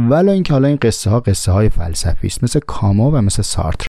ولی 0.10 0.30
اینکه 0.30 0.54
حالا 0.54 0.67
این 0.67 0.78
قصه 0.82 1.10
ها 1.10 1.20
قصه 1.20 1.52
های 1.52 1.70
فلسفی 1.70 2.28
است 2.28 2.43
مثل 2.43 2.60
کاما 2.60 3.12
و 3.12 3.22
مثل 3.22 3.41
سارتر. 3.41 3.88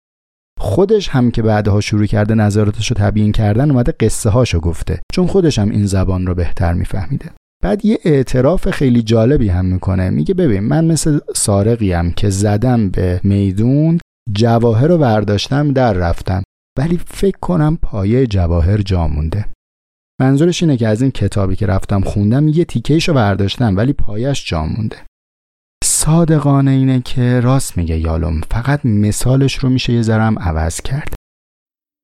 خودش 0.60 1.10
هم 1.10 1.32
که 1.32 1.42
بعدها 1.42 1.82
شروع 1.82 2.06
کرده 2.06 2.36
نظراتش 2.36 2.92
رو 2.92 2.98
تبیین 3.00 3.32
کردن 3.32 3.72
اومده 3.72 3.92
قصه 3.92 4.30
هاشو 4.30 4.60
گفته. 4.60 5.02
چون 5.14 5.28
خودش 5.28 5.60
هم 5.60 5.70
این 5.70 5.86
زبان 5.86 6.28
رو 6.28 6.36
بهتر 6.36 6.74
میفهمیده. 6.74 7.32
بعد 7.62 7.86
یه 7.86 8.00
اعتراف 8.06 8.70
خیلی 8.70 9.02
جالبی 9.02 9.50
هم 9.50 9.66
می‌کنه. 9.66 10.10
میگه 10.10 10.34
ببین 10.34 10.60
من 10.60 10.86
مثل 10.86 11.20
سارقیم 11.36 12.12
که 12.12 12.30
زدم 12.30 12.90
به 12.90 13.22
میدون 13.24 14.00
جواهر 14.32 14.88
رو 14.88 14.98
برداشتم 14.98 15.74
در 15.74 15.94
رفتم. 15.94 16.44
ولی 16.78 17.00
فکر 17.08 17.38
کنم 17.38 17.78
پایه 17.82 18.28
جواهر 18.28 18.78
جا 18.78 19.08
مونده. 19.08 19.46
منظورش 20.22 20.64
اینه 20.64 20.78
که 20.78 20.88
از 20.88 21.02
این 21.02 21.12
کتابی 21.12 21.56
که 21.56 21.66
رفتم 21.66 22.02
خوندم 22.02 22.48
یه 22.48 22.66
تیکهش 22.66 23.08
رو 23.08 23.14
برداشتم 23.14 23.78
ولی 23.78 23.94
پایش 23.94 24.50
جا 24.50 24.66
مونده. 24.66 24.98
صادقانه 25.84 26.72
اینه 26.72 27.02
که 27.02 27.40
راست 27.40 27.78
میگه 27.78 27.98
یالوم. 27.98 28.42
فقط 28.42 28.86
مثالش 28.86 29.56
رو 29.56 29.70
میشه 29.70 29.94
یه 29.94 30.02
ذرم 30.02 30.40
عوض 30.40 30.82
کرد. 30.82 31.14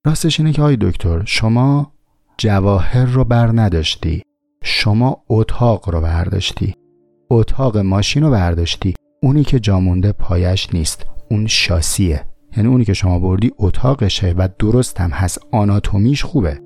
راستش 0.06 0.40
اینه 0.40 0.54
که 0.54 0.62
آی 0.62 0.78
دکتر 0.82 1.24
شما 1.26 1.92
جواهر 2.38 3.06
رو 3.06 3.24
بر 3.24 3.48
نداشتی. 3.48 4.24
شما 4.64 5.24
اتاق 5.30 5.90
رو 5.90 6.02
برداشتی. 6.02 6.74
اتاق 7.30 7.78
ماشین 7.78 8.24
رو 8.24 8.32
برداشتی. 8.32 8.94
اونی 9.24 9.44
که 9.44 9.60
جامونده 9.60 10.12
پایش 10.12 10.74
نیست. 10.74 11.06
اون 11.32 11.48
شاسیه. 11.48 12.22
یعنی 12.58 12.70
اونی 12.70 12.86
که 12.86 12.94
شما 12.94 13.20
بردی 13.20 13.52
اتاقشه 13.58 14.36
و 14.38 14.50
درست 14.60 15.02
هم 15.02 15.10
هست. 15.10 15.40
آناتومیش 15.52 16.24
خوبه. 16.24 16.60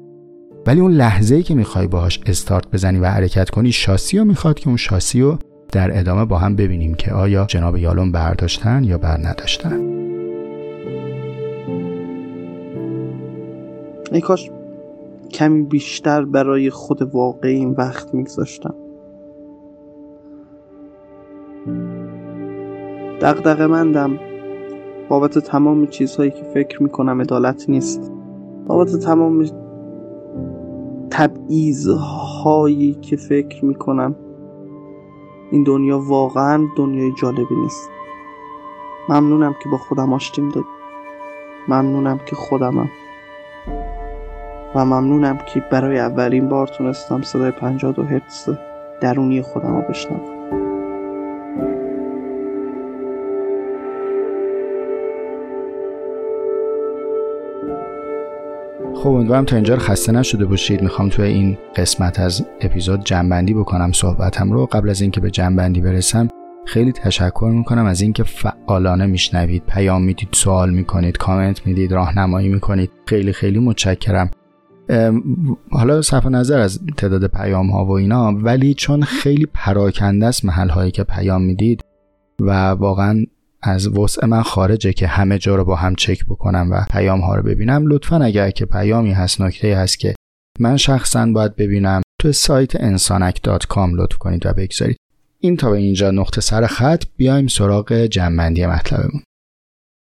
ولی 0.67 0.79
اون 0.79 0.91
لحظه 0.91 1.35
ای 1.35 1.43
که 1.43 1.55
می‌خوای 1.55 1.87
باهاش 1.87 2.19
استارت 2.25 2.67
بزنی 2.71 2.99
و 2.99 3.05
حرکت 3.05 3.49
کنی 3.49 3.71
شاسی 3.71 4.17
رو 4.17 4.25
می‌خواد 4.25 4.59
که 4.59 4.67
اون 4.67 4.77
شاسی 4.77 5.21
رو 5.21 5.37
در 5.71 5.99
ادامه 5.99 6.25
با 6.25 6.37
هم 6.37 6.55
ببینیم 6.55 6.93
که 6.93 7.11
آیا 7.11 7.45
جناب 7.45 7.77
یالون 7.77 8.11
برداشتن 8.11 8.83
یا 8.83 8.97
بر 8.97 9.17
نداشتن 9.17 9.79
ای 14.11 14.21
کاش 14.21 14.49
کمی 15.31 15.61
بیشتر 15.61 16.25
برای 16.25 16.69
خود 16.69 17.01
واقعی 17.01 17.55
این 17.55 17.75
وقت 17.77 18.13
میگذاشتم. 18.13 18.73
دقدقه 23.21 23.67
مندم. 23.67 24.19
بابت 25.09 25.39
تمام 25.39 25.87
چیزهایی 25.87 26.31
که 26.31 26.43
فکر 26.43 26.83
می‌کنم 26.83 27.21
عدالت 27.21 27.69
نیست. 27.69 28.11
بابت 28.67 28.95
تمام 28.95 29.45
تبعیض 31.09 31.87
هایی 32.43 32.93
که 32.93 33.15
فکر 33.15 33.65
می‌کنم 33.65 34.15
این 35.51 35.63
دنیا 35.63 35.99
واقعا 35.99 36.67
دنیای 36.77 37.11
جالبی 37.21 37.55
نیست. 37.63 37.89
ممنونم 39.09 39.55
که 39.63 39.69
با 39.69 39.77
خودم 39.77 40.13
آشتیم 40.13 40.49
داد. 40.49 40.63
ممنونم 41.67 42.19
که 42.25 42.35
خودمم. 42.35 42.89
و 44.75 44.85
ممنونم 44.85 45.37
که 45.37 45.63
برای 45.71 45.99
اولین 45.99 46.49
بار 46.49 46.67
تونستم 46.67 47.21
صدای 47.21 47.51
52 47.51 48.03
هرتز 48.03 48.49
درونی 49.01 49.41
خودم 49.41 49.75
رو 49.75 49.81
بشنوم. 49.89 50.41
خب 58.95 59.09
امیدوارم 59.09 59.45
تا 59.45 59.55
اینجا 59.55 59.77
خسته 59.77 60.11
نشده 60.11 60.45
باشید. 60.45 60.81
می‌خوام 60.81 61.09
توی 61.09 61.25
این 61.25 61.57
قسمت 61.75 62.19
از 62.19 62.45
اپیزود 62.61 63.03
جنبندی 63.03 63.53
بکنم 63.53 63.91
صحبتم 63.91 64.51
رو. 64.51 64.65
قبل 64.65 64.89
از 64.89 65.01
اینکه 65.01 65.21
به 65.21 65.31
جنبندی 65.31 65.81
برسم 65.81 66.27
خیلی 66.65 66.91
تشکر 66.91 67.51
می‌کنم 67.53 67.85
از 67.85 68.01
اینکه 68.01 68.23
فعالانه 68.23 69.05
میشنوید. 69.05 69.63
پیام 69.67 70.03
می‌دید 70.03 70.29
سوال 70.31 70.69
می‌کنید 70.69 71.17
کامنت 71.17 71.67
می‌دید 71.67 71.91
راهنمایی 71.91 72.49
می‌کنید. 72.49 72.91
خیلی 73.05 73.33
خیلی 73.33 73.59
متشکرم. 73.59 74.31
حالا 75.71 76.01
صرف 76.01 76.25
نظر 76.25 76.59
از 76.59 76.79
تعداد 76.97 77.27
پیام 77.27 77.69
ها 77.69 77.85
و 77.85 77.91
اینا 77.91 78.31
ولی 78.31 78.73
چون 78.73 79.03
خیلی 79.03 79.47
پراکنده 79.53 80.25
است 80.25 80.45
محل 80.45 80.69
هایی 80.69 80.91
که 80.91 81.03
پیام 81.03 81.41
می‌دید 81.41 81.81
و 82.39 82.69
واقعا 82.69 83.25
از 83.61 83.87
وسع 83.87 84.25
من 84.25 84.41
خارجه 84.41 84.93
که 84.93 85.07
همه 85.07 85.37
جا 85.37 85.55
رو 85.55 85.65
با 85.65 85.75
هم 85.75 85.95
چک 85.95 86.25
بکنم 86.25 86.67
و 86.71 86.85
پیام 86.91 87.19
ها 87.19 87.35
رو 87.35 87.43
ببینم 87.43 87.87
لطفا 87.87 88.17
اگر 88.17 88.51
که 88.51 88.65
پیامی 88.65 89.11
هست 89.11 89.41
نکته 89.41 89.77
هست 89.77 89.99
که 89.99 90.15
من 90.59 90.77
شخصا 90.77 91.25
باید 91.25 91.55
ببینم 91.55 92.01
تو 92.19 92.31
سایت 92.31 92.75
انسانک.com 92.75 93.89
لطف 93.95 94.17
کنید 94.17 94.45
و 94.45 94.53
بگذارید. 94.53 94.97
این 95.39 95.57
تا 95.57 95.71
به 95.71 95.77
اینجا 95.77 96.11
نقطه 96.11 96.41
سر 96.41 96.67
خط 96.67 97.03
بیایم 97.17 97.47
سراغ 97.47 97.93
جنبندی 97.93 98.65
مطلبمون. 98.65 99.23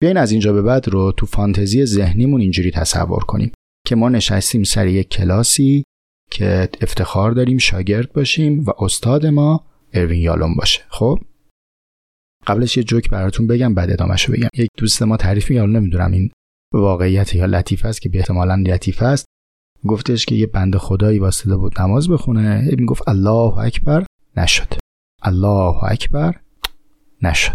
بیاین 0.00 0.16
از 0.16 0.32
اینجا 0.32 0.52
به 0.52 0.62
بعد 0.62 0.88
رو 0.88 1.12
تو 1.12 1.26
فانتزی 1.26 1.86
ذهنیمون 1.86 2.40
اینجوری 2.40 2.70
تصور 2.70 3.24
کنیم. 3.24 3.52
که 3.86 3.96
ما 3.96 4.08
نشستیم 4.08 4.64
سر 4.64 4.86
یک 4.86 5.08
کلاسی 5.08 5.84
که 6.30 6.68
افتخار 6.80 7.32
داریم 7.32 7.58
شاگرد 7.58 8.12
باشیم 8.12 8.64
و 8.64 8.70
استاد 8.78 9.26
ما 9.26 9.66
اروین 9.92 10.20
یالون 10.20 10.54
باشه. 10.54 10.80
خب؟ 10.88 11.18
قبلش 12.46 12.76
یه 12.76 12.82
جوک 12.82 13.10
براتون 13.10 13.46
بگم 13.46 13.74
بعد 13.74 13.90
ادامهشو 13.90 14.32
بگم. 14.32 14.48
یک 14.54 14.68
دوست 14.78 15.02
ما 15.02 15.16
تعریف 15.16 15.50
میگه 15.50 15.62
نمی‌دونم 15.62 16.12
این 16.12 16.30
واقعیت 16.74 17.34
یا 17.34 17.46
لطیف 17.46 17.84
است 17.84 18.00
که 18.00 18.08
به 18.08 18.18
احتمالا 18.18 18.54
لطیف 18.54 19.02
است. 19.02 19.26
گفتش 19.86 20.26
که 20.26 20.34
یه 20.34 20.46
بند 20.46 20.76
خدایی 20.76 21.18
واسطه 21.18 21.56
بود 21.56 21.80
نماز 21.80 22.08
بخونه. 22.08 22.68
می‌گفت 22.78 23.08
الله 23.08 23.58
اکبر 23.58 24.06
نشد. 24.36 24.74
الله 25.22 25.84
اکبر 25.84 26.40
نشد. 27.22 27.54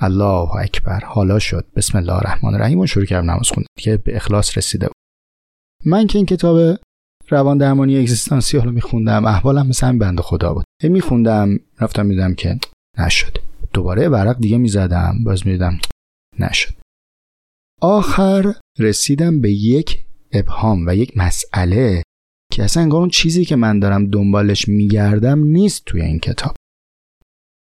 الله 0.00 0.56
اکبر 0.56 1.00
حالا 1.00 1.38
شد. 1.38 1.66
بسم 1.76 1.98
الله 1.98 2.12
الرحمن 2.12 2.54
الرحیم 2.54 2.78
و 2.78 2.86
شروع 2.86 3.06
کردم 3.06 3.30
نماز 3.30 3.48
خوند 3.48 3.66
که 3.78 3.96
به 3.96 4.16
اخلاص 4.16 4.58
رسیده 4.58 4.88
من 5.84 6.06
که 6.06 6.18
این 6.18 6.26
کتاب 6.26 6.78
روان 7.28 7.58
درمانی 7.58 7.98
اگزیستانسیال 7.98 8.64
رو 8.64 8.70
میخوندم 8.70 9.24
احوالم 9.24 9.66
مثل 9.66 9.86
همین 9.86 9.98
بنده 9.98 10.22
خدا 10.22 10.54
بود. 10.54 10.64
میخوندم 10.82 11.58
رفتم 11.80 12.06
میدم 12.06 12.34
که 12.34 12.58
نشد. 12.98 13.38
دوباره 13.72 14.08
ورق 14.08 14.38
دیگه 14.38 14.58
می‌زدم 14.58 15.24
باز 15.24 15.46
میدم 15.46 15.78
نشد. 16.38 16.74
آخر 17.80 18.54
رسیدم 18.78 19.40
به 19.40 19.50
یک 19.52 20.04
ابهام 20.32 20.86
و 20.86 20.94
یک 20.94 21.16
مسئله 21.16 22.02
که 22.52 22.64
اصلا 22.64 22.82
انگار 22.82 23.00
اون 23.00 23.10
چیزی 23.10 23.44
که 23.44 23.56
من 23.56 23.78
دارم 23.78 24.10
دنبالش 24.10 24.68
میگردم 24.68 25.44
نیست 25.44 25.84
توی 25.84 26.02
این 26.02 26.18
کتاب. 26.18 26.56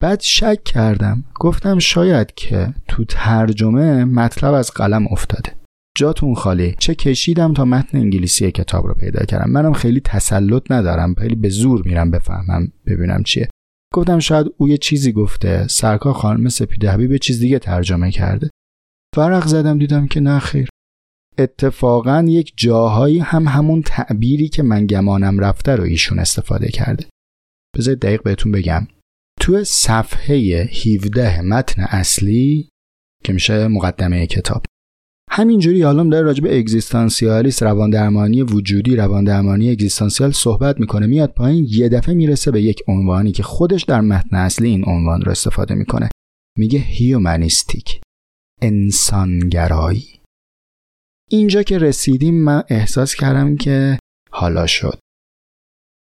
بعد 0.02 0.20
شک 0.20 0.64
کردم 0.64 1.24
گفتم 1.36 1.80
شاید 1.80 2.34
که 2.36 2.74
تو 2.88 3.06
ترجمه 3.06 4.06
مطلب 4.06 4.54
از 4.54 4.72
قلم 4.72 5.08
افتاده. 5.08 5.59
جاتون 6.00 6.36
خالی. 6.36 6.76
چه 6.80 6.96
کشیدم 6.96 7.54
تا 7.54 7.66
متن 7.66 7.98
انگلیسی 7.98 8.52
کتاب 8.52 8.88
رو 8.88 8.94
پیدا 8.94 9.26
کردم. 9.26 9.52
منم 9.52 9.74
خیلی 9.74 10.00
تسلط 10.00 10.72
ندارم. 10.72 11.14
خیلی 11.14 11.36
به 11.36 11.50
زور 11.50 11.82
میرم 11.86 12.12
بفهمم 12.12 12.72
ببینم 12.86 13.24
چیه. 13.24 13.50
گفتم 13.94 14.20
شاید 14.20 14.48
او 14.58 14.70
یه 14.70 14.78
چیزی 14.78 15.12
گفته. 15.12 15.68
سرکار 15.68 16.14
خانم 16.14 16.50
سپیده 16.50 16.92
حبیب 16.92 17.18
چیز 17.18 17.40
دیگه 17.40 17.60
ترجمه 17.60 18.12
کرده. 18.12 18.50
فرق 19.16 19.48
زدم 19.48 19.80
دیدم 19.80 20.08
که 20.08 20.20
نه 20.20 20.40
خیر. 20.40 20.70
اتفاقا 21.38 22.26
یک 22.28 22.54
جاهایی 22.58 23.20
هم 23.20 23.48
همون 23.48 23.82
تعبیری 23.82 24.48
که 24.48 24.64
من 24.64 24.86
گمانم 24.86 25.40
رفته 25.40 25.76
رو 25.76 25.84
ایشون 25.84 26.20
استفاده 26.20 26.68
کرده. 26.68 27.06
بذارید 27.78 28.00
دقیق 28.00 28.24
بهتون 28.24 28.52
بگم. 28.52 28.88
تو 29.40 29.64
صفحه 29.64 30.36
17 30.86 31.42
متن 31.42 31.82
اصلی 31.82 32.70
که 33.24 33.34
میشه 33.34 33.68
مقدمه 33.68 34.28
کتاب. 34.28 34.64
همینجوری 35.32 35.82
حالا 35.82 36.04
داره 36.04 36.26
راجع 36.26 36.44
به 36.44 36.60
اگزیستانسیالیست 36.60 37.64
روان 37.64 37.90
درمانی 37.90 38.42
وجودی 38.42 38.96
روان 38.96 39.24
درمانی 39.24 39.72
اگزیستانسیال 39.72 40.32
صحبت 40.32 40.80
می‌کنه. 40.80 41.08
میاد 41.08 41.34
پایین 41.34 41.68
یه 41.70 41.90
دفعه 41.90 42.16
می‌رسه 42.16 42.52
به 42.52 42.62
یک 42.62 42.84
عنوانی 42.88 43.32
که 43.32 43.44
خودش 43.44 43.84
در 43.84 44.02
متن 44.02 44.36
اصلی 44.36 44.70
این 44.70 44.86
عنوان 44.86 45.22
رو 45.22 45.32
استفاده 45.32 45.76
می‌کنه. 45.76 46.10
میگه 46.58 46.80
هیومنیستیک 46.80 48.02
انسانگرایی. 48.62 50.20
اینجا 51.30 51.64
که 51.64 51.78
رسیدیم 51.78 52.44
من 52.44 52.64
احساس 52.70 53.16
کردم 53.16 53.56
که 53.56 54.00
حالا 54.32 54.68
شد. 54.68 55.00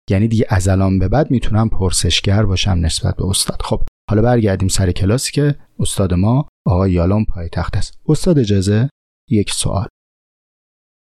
یعنی 0.09 0.27
دیگه 0.27 0.45
از 0.49 0.67
الان 0.67 0.99
به 0.99 1.07
بعد 1.07 1.31
می‌تونم 1.31 1.69
پرسشگر 1.69 2.45
باشم 2.45 2.71
نسبت 2.71 3.15
به 3.15 3.25
استاد. 3.25 3.61
خب 3.61 3.83
حالا 4.09 4.21
برگردیم 4.21 4.67
سر 4.67 4.91
کلاسی 4.91 5.31
که 5.31 5.55
استاد 5.79 6.13
ما 6.13 6.47
آقای 6.67 6.91
یالون 6.91 7.25
پایتخت 7.25 7.77
است. 7.77 7.99
استاد 8.07 8.39
اجازه؟ 8.39 8.89
یک 9.31 9.51
سوال. 9.51 9.87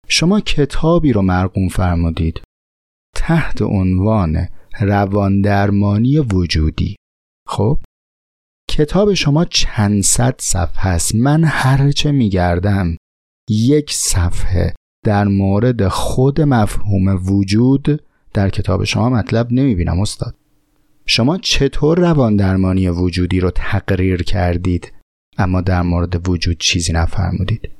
شما 0.08 0.40
کتابی 0.40 1.12
رو 1.12 1.22
مرقوم 1.22 1.68
فرمودید. 1.68 2.42
تحت 3.16 3.62
عنوان 3.62 4.48
رواندرمانی 4.80 6.18
وجودی. 6.18 6.96
خب؟ 7.48 7.78
کتاب 8.70 9.14
شما 9.14 9.44
چند 9.44 10.02
صد 10.02 10.34
صفحه 10.40 10.86
است. 10.86 11.14
من 11.14 11.44
هرچه 11.44 12.12
میگردم 12.12 12.96
یک 13.50 13.92
صفحه 13.92 14.74
در 15.04 15.24
مورد 15.24 15.88
خود 15.88 16.40
مفهوم 16.40 17.26
وجود 17.30 18.02
در 18.34 18.50
کتاب 18.50 18.84
شما 18.84 19.10
مطلب 19.10 19.52
نمی‌بینم 19.52 20.00
استاد. 20.00 20.34
شما 21.06 21.38
چطور 21.38 21.98
رواندرمانی 21.98 22.88
وجودی 22.88 23.40
رو 23.40 23.50
تقریر 23.50 24.22
کردید؟ 24.22 24.92
اما 25.38 25.60
در 25.60 25.82
مورد 25.82 26.28
وجود 26.28 26.58
چیزی 26.58 26.92
نفرمودید. 26.92 27.70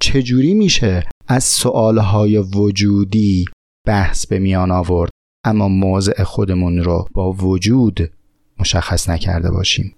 چجوری 0.00 0.54
میشه 0.54 1.08
از 1.28 1.44
سوالهای 1.44 2.38
وجودی 2.38 3.44
بحث 3.86 4.26
به 4.26 4.38
میان 4.38 4.70
آورد؟ 4.70 5.10
اما 5.44 5.68
موضع 5.68 6.22
خودمون 6.22 6.78
رو 6.78 7.08
با 7.14 7.32
وجود 7.32 8.10
مشخص 8.60 9.08
نکرده 9.08 9.50
باشیم. 9.50 9.94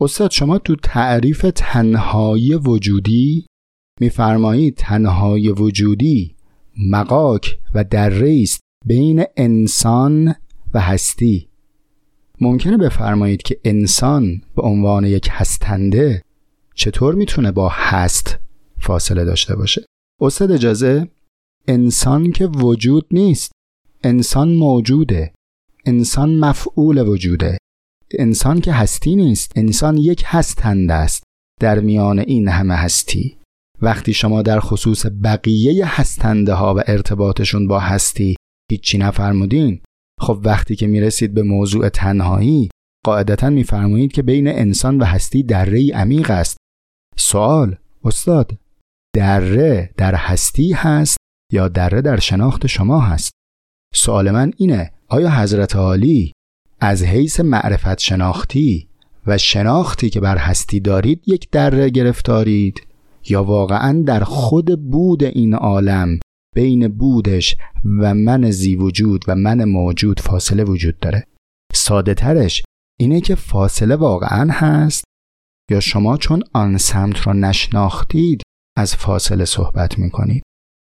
استاد 0.00 0.30
شما 0.30 0.58
تو 0.58 0.76
تعریف 0.76 1.46
تنهایی 1.54 2.54
وجودی 2.54 3.46
میفرمایید 4.00 4.74
تنهایی 4.74 5.50
وجودی 5.50 6.36
مقاک 6.90 7.58
و 7.74 7.84
دره 7.84 8.40
است 8.42 8.60
بین 8.86 9.24
انسان 9.36 10.34
و 10.74 10.80
هستی. 10.80 11.48
ممکنه 12.40 12.76
بفرمایید 12.76 13.42
که 13.42 13.60
انسان 13.64 14.42
به 14.56 14.62
عنوان 14.62 15.04
یک 15.04 15.28
هستنده 15.30 16.22
چطور 16.74 17.14
می‌تونه 17.14 17.52
با 17.52 17.68
هست 17.72 18.38
فاصله 18.80 19.24
داشته 19.24 19.56
باشه. 19.56 19.84
استاد 20.20 20.52
اجازه 20.52 21.08
انسان 21.68 22.32
که 22.32 22.46
وجود 22.46 23.06
نیست 23.10 23.52
انسان 24.04 24.54
موجوده 24.54 25.32
انسان 25.86 26.38
مفعول 26.38 27.08
وجوده 27.08 27.58
انسان 28.18 28.60
که 28.60 28.72
هستی 28.72 29.16
نیست 29.16 29.52
انسان 29.56 29.96
یک 29.96 30.22
هستنده 30.26 30.94
است 30.94 31.22
در 31.60 31.80
میان 31.80 32.18
این 32.18 32.48
همه 32.48 32.74
هستی. 32.74 33.36
وقتی 33.82 34.12
شما 34.12 34.42
در 34.42 34.60
خصوص 34.60 35.06
بقیه 35.24 36.00
هستنده 36.00 36.52
ها 36.52 36.74
و 36.74 36.82
ارتباطشون 36.86 37.68
با 37.68 37.78
هستی 37.80 38.36
هیچی 38.70 38.98
نفرمودین 38.98 39.80
خب 40.20 40.40
وقتی 40.44 40.76
که 40.76 40.86
می‌رسید 40.86 41.34
به 41.34 41.42
موضوع 41.42 41.88
تنهایی 41.88 42.68
قاعدتا 43.04 43.50
میفرمایید 43.50 44.12
که 44.12 44.22
بین 44.22 44.48
انسان 44.48 44.98
و 44.98 45.04
هستی 45.04 45.42
دره 45.42 45.92
عمیق 45.94 46.30
است. 46.30 46.56
سوال 47.16 47.76
استاد 48.04 48.58
دره 49.16 49.90
در 49.96 50.14
هستی 50.14 50.72
هست 50.72 51.16
یا 51.52 51.68
دره 51.68 52.02
در 52.02 52.18
شناخت 52.18 52.66
شما 52.66 53.00
هست؟ 53.00 53.30
سوال 53.94 54.30
من 54.30 54.52
اینه 54.56 54.92
آیا 55.08 55.30
حضرت 55.30 55.76
عالی 55.76 56.32
از 56.80 57.02
حیث 57.02 57.40
معرفت 57.40 57.98
شناختی 57.98 58.88
و 59.26 59.38
شناختی 59.38 60.10
که 60.10 60.20
بر 60.20 60.38
هستی 60.38 60.80
دارید 60.80 61.22
یک 61.26 61.50
دره 61.50 61.90
گرفتارید؟ 61.90 62.86
یا 63.28 63.44
واقعا 63.44 64.02
در 64.06 64.24
خود 64.24 64.90
بود 64.90 65.24
این 65.24 65.54
عالم 65.54 66.18
بین 66.54 66.88
بودش 66.88 67.56
و 67.84 68.14
من 68.14 68.50
زی 68.50 68.76
وجود 68.76 69.24
و 69.28 69.34
من 69.34 69.64
موجود 69.64 70.20
فاصله 70.20 70.64
وجود 70.64 70.98
داره؟ 70.98 71.26
ساده 71.74 72.14
ترش 72.14 72.62
اینه 73.00 73.20
که 73.20 73.34
فاصله 73.34 73.96
واقعا 73.96 74.48
هست 74.50 75.04
یا 75.70 75.80
شما 75.80 76.16
چون 76.16 76.42
آن 76.52 76.78
سمت 76.78 77.26
را 77.26 77.32
نشناختید 77.32 78.42
از 78.76 78.96
فاصله 78.96 79.44
صحبت 79.44 79.98
می‌کنید. 79.98 80.42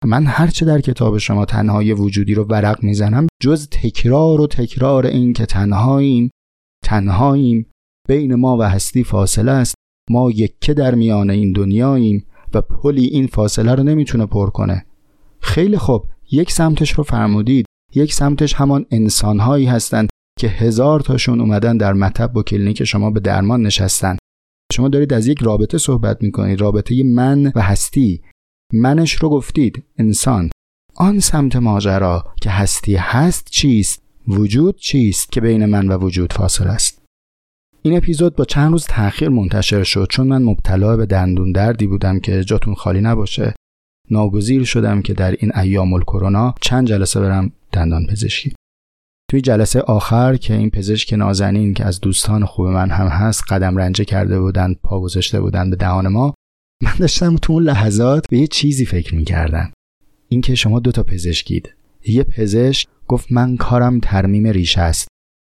من 0.05 0.27
هرچه 0.27 0.67
در 0.67 0.81
کتاب 0.81 1.19
شما 1.19 1.45
تنهای 1.45 1.93
وجودی 1.93 2.35
رو 2.35 2.45
ورق 2.45 2.83
می‌زنم 2.83 3.27
جز 3.43 3.69
تکرار 3.69 4.41
و 4.41 4.47
تکرار 4.47 5.07
این 5.07 5.33
که 5.33 5.47
تنهاییم 5.47 6.31
تنهاییم 6.85 7.67
بین 8.09 8.35
ما 8.35 8.57
و 8.57 8.63
هستی 8.63 9.05
فاصله 9.05 9.53
است. 9.53 9.75
ما 10.11 10.31
یکه 10.31 10.75
در 10.75 10.95
میان 10.95 11.31
این 11.31 11.53
دنیاییم 11.53 12.27
و 12.55 12.61
پلی 12.61 13.05
این 13.05 13.27
فاصله 13.27 13.75
رو 13.75 13.83
نمی‌تونه 13.83 14.27
پر 14.27 14.51
کنه. 14.51 14.87
خیلی 15.41 15.79
خوب. 15.79 16.07
یک 16.31 16.53
سمتش 16.53 16.93
رو 16.93 17.05
فرمودید. 17.05 17.67
یک 17.95 18.15
سمتش 18.15 18.55
همان 18.55 18.87
انسانهایی 18.91 19.67
هستند 19.67 20.09
که 20.39 20.49
هزار 20.49 21.01
تاشون 21.01 21.41
اومدن 21.41 21.77
در 21.77 21.93
مطب 21.93 22.37
و 22.37 22.43
کلینیک 22.43 22.85
شما 22.85 23.11
به 23.11 23.21
درمان 23.21 23.63
نشستن. 23.63 24.17
شما 24.73 24.89
دارید 24.89 25.13
از 25.13 25.27
یک 25.27 25.39
رابطه 25.43 25.79
صحبت 25.79 26.23
می‌کنید 26.23 26.61
رابطه 26.61 27.03
من 27.03 27.53
و 27.55 27.61
هستی. 27.63 28.23
منش 28.73 29.13
رو 29.13 29.29
گفتید 29.29 29.85
انسان. 29.99 30.51
آن 30.97 31.21
سمت 31.21 31.57
ماجرا 31.57 32.25
که 32.43 32.51
هستی 32.51 32.95
هست 32.97 33.51
چیست 33.51 34.03
وجود 34.29 34.77
چیست 34.77 35.33
که 35.33 35.41
بین 35.41 35.67
من 35.67 35.89
و 35.89 35.99
وجود 35.99 36.33
فاصل 36.33 36.69
است؟ 36.69 37.03
این 37.83 37.97
اپیزود 37.97 38.37
با 38.37 38.45
چند 38.45 38.73
روز 38.73 38.85
تاخیر 38.85 39.29
منتشر 39.29 39.83
شد 39.83 40.07
چون 40.11 40.27
من 40.27 40.43
مبتلا 40.43 40.97
به 40.97 41.07
دندون 41.07 41.53
دردی 41.53 41.87
بودم 41.87 42.21
که 42.21 42.45
جاتون 42.45 42.75
خالی 42.75 43.01
نباشه. 43.01 43.55
ناگزیر 44.11 44.65
شدم 44.65 45.03
که 45.03 45.15
در 45.15 45.31
این 45.31 45.57
ایام 45.57 46.01
کرونا 46.01 46.55
چند 46.61 46.87
جلسه 46.87 47.21
برم 47.21 47.53
دندان 47.73 48.07
پزشکی 48.07 48.53
توی 49.31 49.41
جلسه 49.41 49.81
آخر 49.81 50.37
که 50.37 50.55
این 50.55 50.71
پزشک 50.71 51.13
نازنین 51.13 51.75
که 51.75 51.85
از 51.85 52.01
دوستان 52.01 52.45
خوب 52.45 52.67
من 52.67 52.91
هم 52.91 53.07
هست 53.07 53.45
قدم 53.49 53.77
رنجه 53.77 54.05
کرده 54.05 54.41
بودن 54.41 54.75
پا 54.83 55.01
گذاشته 55.01 55.41
بودن 55.41 55.71
به 55.71 55.77
دهان 55.77 56.09
ما 56.09 56.35
من 56.83 56.93
داشتم 56.99 57.37
تو 57.37 57.53
اون 57.53 57.63
لحظات 57.63 58.29
به 58.31 58.39
یه 58.39 58.47
چیزی 58.47 58.87
فکر 58.87 59.15
می‌کردم. 59.15 59.73
اینکه 60.29 60.55
شما 60.55 60.81
دوتا 60.81 61.03
پزشکید 61.03 61.75
یه 62.07 62.23
پزشک 62.23 62.89
گفت 63.09 63.33
من 63.33 63.57
کارم 63.57 64.01
ترمیم 64.01 64.47
ریشه 64.47 64.81
است. 64.81 65.09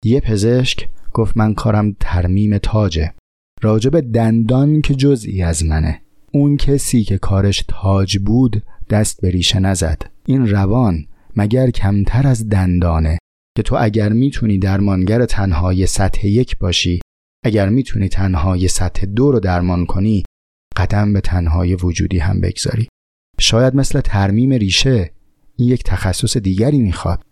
یه 0.05 0.21
پزشک 0.21 0.89
گفت 1.13 1.37
من 1.37 1.55
کارم 1.55 1.97
ترمیم 2.01 2.59
تاجه. 2.59 3.15
راجب 3.63 4.01
دندان 4.01 4.81
که 4.81 4.95
جزئی 4.95 5.43
از 5.43 5.65
منه. 5.65 6.01
اون 6.33 6.57
کسی 6.57 7.05
که 7.05 7.19
کارش 7.19 7.65
تاج 7.69 8.19
بود 8.19 8.63
دست 8.91 9.21
به 9.21 9.31
ریشه 9.31 9.61
نزد. 9.61 10.11
این 10.27 10.49
روان 10.51 11.07
مگر 11.37 11.71
کمتر 11.71 12.27
از 12.27 12.49
دندانه؟ 12.49 13.19
که 13.57 13.63
تو 13.63 13.77
اگر 13.81 14.13
می‌تونی 14.13 14.59
درمانگر 14.59 15.27
تنهای 15.27 15.87
سطح 15.87 16.27
یک 16.27 16.59
باشی 16.59 17.01
اگر 17.45 17.69
می‌تونی 17.69 18.09
تنهای 18.09 18.69
سطح 18.69 19.07
دو 19.07 19.33
رو 19.33 19.41
درمان 19.41 19.87
کنی 19.87 20.23
قدم 20.77 21.13
به 21.13 21.21
تنهای 21.21 21.75
وجودی 21.75 22.19
هم 22.19 22.41
بگذاری. 22.41 22.89
شاید 23.41 23.75
مثل 23.75 24.01
ترمیم 24.01 24.53
ریشه 24.53 25.11
این 25.57 25.69
یک 25.69 25.85
تخصص 25.85 26.37
دیگری 26.37 26.79
می‌خواد. 26.79 27.23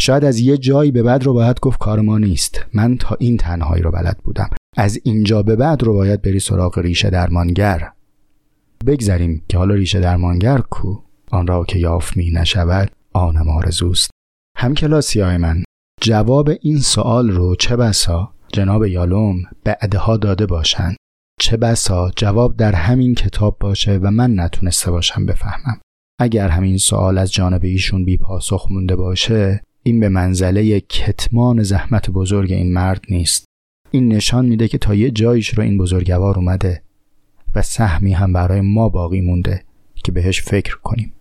شاید 0.00 0.24
از 0.24 0.38
یه 0.38 0.58
جایی 0.58 0.90
به 0.90 1.02
بعد 1.02 1.24
رو 1.24 1.32
باید 1.32 1.60
گفت 1.60 1.78
کار 1.78 2.00
ما 2.00 2.18
نیست. 2.18 2.64
من 2.74 2.96
تا 2.96 3.16
این 3.20 3.36
تنهایی 3.36 3.82
رو 3.82 3.90
بلد 3.90 4.18
بودم. 4.24 4.50
از 4.76 5.00
اینجا 5.04 5.42
به 5.42 5.56
بعد 5.56 5.82
رو 5.82 5.92
باید 5.92 6.22
بری 6.22 6.40
سراغ 6.40 6.78
ریشه 6.78 7.10
درمانگر. 7.10 7.90
بگذریم 8.86 9.42
که 9.48 9.58
حالا 9.58 9.74
ریشه 9.74 10.00
درمانگر 10.00 10.58
کو؟ 10.58 10.98
آن 11.30 11.46
را 11.46 11.64
که 11.64 11.78
یافت 11.78 12.16
می 12.16 12.30
نشود 12.30 12.90
آنم 13.12 13.48
آرزوست. 13.48 14.10
هم 14.58 14.74
کلاسی 14.74 15.20
های 15.20 15.36
من. 15.36 15.64
جواب 16.00 16.50
این 16.60 16.78
سوال 16.78 17.30
رو 17.30 17.56
چه 17.56 17.76
بسا؟ 17.76 18.32
جناب 18.52 18.86
یالوم 18.86 19.42
بعدها 19.64 20.16
داده 20.16 20.46
باشند 20.46 20.96
چه 21.40 21.56
بسا؟ 21.56 22.10
جواب 22.16 22.56
در 22.56 22.72
همین 22.72 23.14
کتاب 23.14 23.56
باشه 23.60 23.98
و 24.02 24.10
من 24.10 24.40
نتونسته 24.40 24.90
باشم 24.90 25.26
بفهمم. 25.26 25.80
اگر 26.20 26.48
همین 26.48 26.78
سوال 26.78 27.18
از 27.18 27.32
جانب 27.32 27.64
ایشون 27.64 28.04
بی 28.04 28.16
پاسخ 28.16 28.66
مونده 28.70 28.96
باشه 28.96 29.60
این 29.82 30.00
به 30.00 30.08
منزله 30.08 30.80
کتمان 30.80 31.62
زحمت 31.62 32.10
بزرگ 32.10 32.52
این 32.52 32.72
مرد 32.72 33.04
نیست. 33.10 33.44
این 33.90 34.08
نشان 34.08 34.46
میده 34.46 34.68
که 34.68 34.78
تا 34.78 34.94
یه 34.94 35.10
جایش 35.10 35.48
رو 35.48 35.62
این 35.62 35.78
بزرگوار 35.78 36.36
اومده 36.36 36.82
و 37.54 37.62
سهمی 37.62 38.12
هم 38.12 38.32
برای 38.32 38.60
ما 38.60 38.88
باقی 38.88 39.20
مونده 39.20 39.64
که 40.04 40.12
بهش 40.12 40.42
فکر 40.42 40.76
کنیم. 40.76 41.12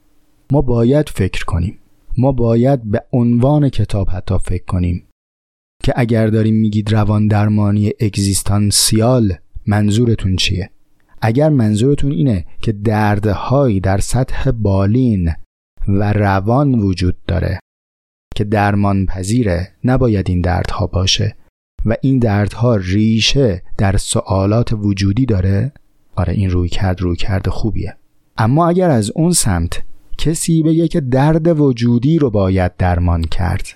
ما 0.51 0.61
باید 0.61 1.09
فکر 1.09 1.45
کنیم. 1.45 1.79
ما 2.17 2.31
باید 2.31 2.91
به 2.91 3.03
عنوان 3.13 3.69
کتاب 3.69 4.09
حتی 4.09 4.37
فکر 4.37 4.65
کنیم 4.65 5.07
که 5.83 5.93
اگر 5.95 6.27
داریم 6.27 6.55
میگید 6.55 6.93
روان 6.93 7.27
درمانی 7.27 7.91
اگزیستانسیال 7.99 9.33
منظورتون 9.67 10.35
چیه؟ 10.35 10.69
اگر 11.21 11.49
منظورتون 11.49 12.11
اینه 12.11 12.45
که 12.61 12.71
دردهایی 12.71 13.79
در 13.79 13.97
سطح 13.97 14.51
بالین 14.51 15.31
و 15.87 16.13
روان 16.13 16.75
وجود 16.75 17.17
داره 17.27 17.59
که 18.35 18.43
درمان 18.43 19.05
پذیره 19.05 19.71
نباید 19.83 20.29
این 20.29 20.41
دردها 20.41 20.87
باشه 20.87 21.35
و 21.85 21.95
این 22.01 22.19
دردها 22.19 22.75
ریشه 22.75 23.63
در 23.77 23.97
سوالات 23.97 24.73
وجودی 24.73 25.25
داره 25.25 25.71
آره 26.15 26.33
این 26.33 26.49
روی 26.49 26.69
کرد 26.69 27.01
روی 27.01 27.15
کرد 27.15 27.49
خوبیه. 27.49 27.95
اما 28.37 28.67
اگر 28.67 28.89
از 28.89 29.11
اون 29.15 29.31
سمت 29.31 29.83
کسی 30.17 30.63
بگه 30.63 30.87
که 30.87 31.01
درد 31.01 31.59
وجودی 31.59 32.19
رو 32.19 32.29
باید 32.29 32.77
درمان 32.77 33.21
کرد. 33.21 33.67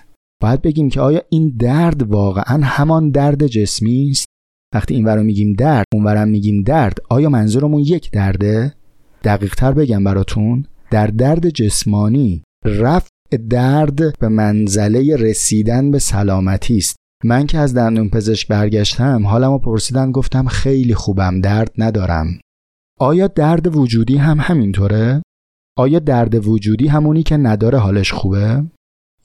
باید 0.42 0.62
بگیم 0.62 0.88
که 0.88 1.00
آیا 1.00 1.22
این 1.28 1.56
درد 1.58 2.02
واقعا 2.02 2.60
همان 2.64 3.10
درد 3.10 3.46
جسمی 3.46 4.10
است؟ 4.10 4.26
وقتی 4.74 4.94
این 4.94 5.06
رو 5.06 5.22
میگیم 5.22 5.52
درد 5.52 5.84
اونورم 5.92 6.28
میگیم 6.28 6.62
درد 6.62 6.98
آیا 7.10 7.28
منظورمون 7.28 7.80
یک 7.80 8.10
درده؟ 8.10 8.74
دقیق 9.24 9.54
تر 9.54 9.72
بگم 9.72 10.04
براتون 10.04 10.66
در 10.90 11.06
درد 11.06 11.48
جسمانی 11.48 12.42
رفع 12.64 13.08
درد 13.50 14.18
به 14.18 14.28
منزله 14.28 15.16
رسیدن 15.16 15.90
به 15.90 15.98
سلامتی 15.98 16.76
است. 16.76 16.96
من 17.24 17.46
که 17.46 17.58
از 17.58 17.74
دندون 17.74 18.10
پزشک 18.10 18.48
برگشتم 18.48 19.26
حالمو 19.26 19.58
پرسیدن 19.58 20.12
گفتم 20.12 20.46
خیلی 20.46 20.94
خوبم 20.94 21.40
درد 21.40 21.72
ندارم. 21.78 22.26
آیا 22.98 23.26
درد 23.26 23.76
وجودی 23.76 24.16
هم 24.16 24.38
همینطوره؟ 24.40 25.22
آیا 25.80 25.98
درد 25.98 26.46
وجودی 26.48 26.88
همونی 26.88 27.22
که 27.22 27.36
نداره 27.36 27.78
حالش 27.78 28.12
خوبه؟ 28.12 28.64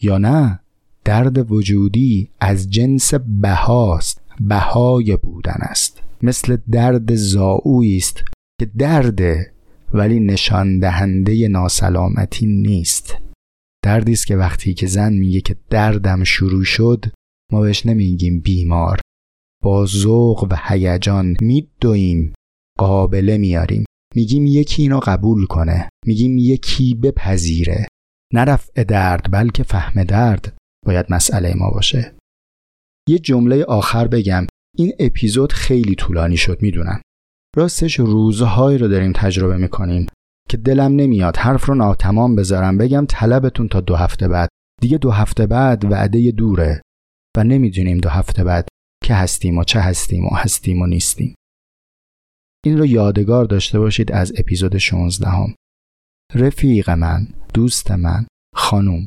یا 0.01 0.17
نه؟ 0.17 0.59
درد 1.05 1.51
وجودی 1.51 2.29
از 2.39 2.69
جنس 2.69 3.13
بهاست 3.13 4.21
بهای 4.39 5.17
بودن 5.17 5.57
است. 5.59 6.01
مثل 6.21 6.57
درد 6.71 7.15
زاویی 7.15 7.97
است 7.97 8.23
که 8.59 8.65
درده 8.77 9.51
ولی 9.93 10.19
نشان 10.19 10.79
دهنده 10.79 11.47
ناسلامتی 11.47 12.45
نیست. 12.45 13.15
دردی 13.83 14.11
است 14.11 14.27
که 14.27 14.35
وقتی 14.35 14.73
که 14.73 14.87
زن 14.87 15.13
میگه 15.13 15.41
که 15.41 15.55
دردم 15.69 16.23
شروع 16.23 16.63
شد 16.63 17.05
ما 17.51 17.61
بهش 17.61 17.85
نمیگیم 17.85 18.39
بیمار. 18.39 18.99
با 19.63 19.85
ذوق 19.85 20.47
و 20.51 20.55
هیجان 20.67 21.35
میدویم 21.41 22.33
قابله 22.79 23.37
میاریم 23.37 23.85
میگیم 24.15 24.45
یکی 24.45 24.81
اینو 24.81 24.99
قبول 24.99 25.45
کنه. 25.45 25.89
میگیم 26.05 26.37
یکی 26.37 26.95
بپذیره. 26.95 27.87
نرفع 28.33 28.83
درد 28.83 29.31
بلکه 29.31 29.63
فهم 29.63 30.03
درد 30.03 30.57
باید 30.85 31.05
مسئله 31.09 31.53
ما 31.53 31.71
باشه. 31.71 32.15
یه 33.09 33.19
جمله 33.19 33.63
آخر 33.63 34.07
بگم. 34.07 34.47
این 34.77 34.93
اپیزود 34.99 35.53
خیلی 35.53 35.95
طولانی 35.95 36.37
شد 36.37 36.61
می‌دونم. 36.61 37.01
راستش 37.55 37.99
روزهایی 37.99 38.77
رو 38.77 38.87
داریم 38.87 39.11
تجربه 39.15 39.57
می‌کنیم 39.57 40.07
که 40.49 40.57
دلم 40.57 40.95
نمیاد 40.95 41.37
حرف 41.37 41.65
رو 41.65 41.75
ناتمام 41.75 42.35
بذارم. 42.35 42.77
بگم 42.77 43.05
طلبتون 43.09 43.67
تا 43.67 43.81
دو 43.81 43.95
هفته 43.95 44.27
بعد. 44.27 44.49
دیگه 44.81 44.97
دو 44.97 45.11
هفته 45.11 45.47
بعد 45.47 45.85
وعده 45.91 46.31
دوره 46.31 46.81
و 47.37 47.43
نمی‌دونیم 47.43 47.97
دو 47.97 48.09
هفته 48.09 48.43
بعد 48.43 48.67
که 49.03 49.13
هستیم 49.13 49.57
و 49.57 49.63
چه 49.63 49.79
هستیم 49.79 50.25
و 50.25 50.35
هستیم 50.35 50.81
و 50.81 50.85
نیستیم. 50.85 51.35
این 52.65 52.77
رو 52.77 52.85
یادگار 52.85 53.45
داشته 53.45 53.79
باشید 53.79 54.11
از 54.11 54.33
اپیزود 54.37 54.77
16 54.77 55.29
هم. 55.29 55.55
رفیق 56.35 56.89
من 56.89 57.27
دوست 57.53 57.91
من 57.91 58.25
خانم. 58.55 59.05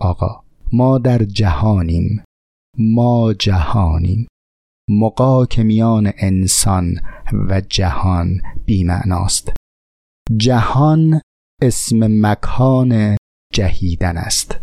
آقا 0.00 0.44
ما 0.72 0.98
در 0.98 1.18
جهانیم. 1.18 2.24
ما 2.78 3.32
جهانیم. 3.32 4.26
مقا 4.90 5.46
که 5.46 5.62
میان 5.62 6.12
انسان 6.16 7.00
و 7.48 7.60
جهان 7.60 8.42
بیمعناست. 8.64 9.52
جهان 10.36 11.20
اسم 11.62 12.26
مکان 12.26 13.16
جهیدن 13.52 14.16
است. 14.16 14.58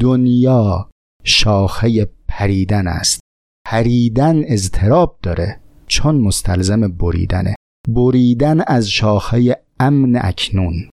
دنیا 0.00 0.90
شاخه 1.24 2.08
پریدن 2.28 2.88
است. 2.88 3.20
پریدن 3.66 4.42
اضطراب 4.46 5.18
داره 5.22 5.60
چون 5.86 6.20
مستلزم 6.20 6.88
بریدنه. 6.88 7.54
بریدن 7.88 8.60
از 8.66 8.90
شاخه 8.90 9.56
امن 9.80 10.18
اکنون. 10.22 10.90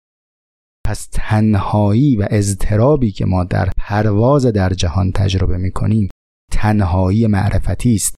پس 0.86 1.08
تنهایی 1.12 2.16
و 2.16 2.28
اضطرابی 2.30 3.12
که 3.12 3.26
ما 3.26 3.44
در 3.44 3.70
پرواز 3.78 4.46
در 4.46 4.70
جهان 4.70 5.12
تجربه 5.12 5.58
می 5.58 5.72
کنیم 5.72 6.10
تنهایی 6.52 7.28
معرفتی 7.28 7.96
است 7.96 8.16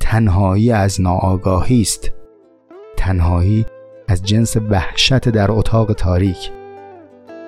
تنهایی 0.00 0.72
از 0.72 1.00
ناآگاهی 1.00 1.80
است 1.80 2.10
تنهایی 2.96 3.66
از 4.08 4.22
جنس 4.22 4.56
وحشت 4.56 5.28
در 5.28 5.50
اتاق 5.50 5.92
تاریک. 5.92 6.50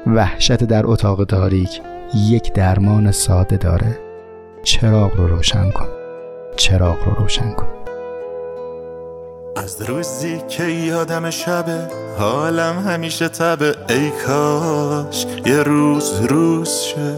وحشت 0.06 0.64
در 0.64 0.86
اتاق 0.86 1.24
تاریک 1.24 1.80
یک 2.14 2.52
درمان 2.52 3.10
ساده 3.10 3.56
داره. 3.56 3.98
چراغ 4.62 5.16
رو 5.16 5.26
روشن 5.26 5.70
کن. 5.70 5.88
چراغ 6.56 6.98
رو 7.06 7.14
روشن 7.14 7.52
کن. 7.52 7.75
از 9.56 9.82
روزی 9.82 10.40
که 10.48 10.64
یادم 10.64 11.30
شبه 11.30 11.88
حالم 12.18 12.84
همیشه 12.88 13.28
تبه 13.28 13.74
ای 13.88 14.10
کاش 14.26 15.26
یه 15.46 15.62
روز 15.62 16.12
روز 16.28 16.70
شه 16.70 17.14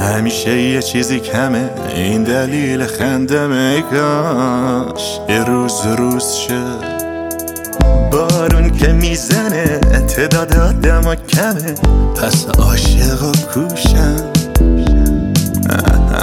همیشه 0.00 0.60
یه 0.60 0.82
چیزی 0.82 1.20
کمه. 1.20 1.70
این 1.94 2.24
دلیل 2.24 2.86
خندم. 2.86 3.52
ای 3.52 3.82
کاش 3.82 5.20
یه 5.28 5.44
روز 5.44 5.86
روز 5.98 6.32
شه 6.32 6.62
بارون 8.12 8.70
که 8.70 8.92
می‌زنه 8.92 9.78
تعداد 10.08 10.56
آدم 10.56 11.14
کمه. 11.14 11.74
پس 12.14 12.46
عاشق 12.48 13.22
و 13.22 13.32
کوشم. 13.54 14.32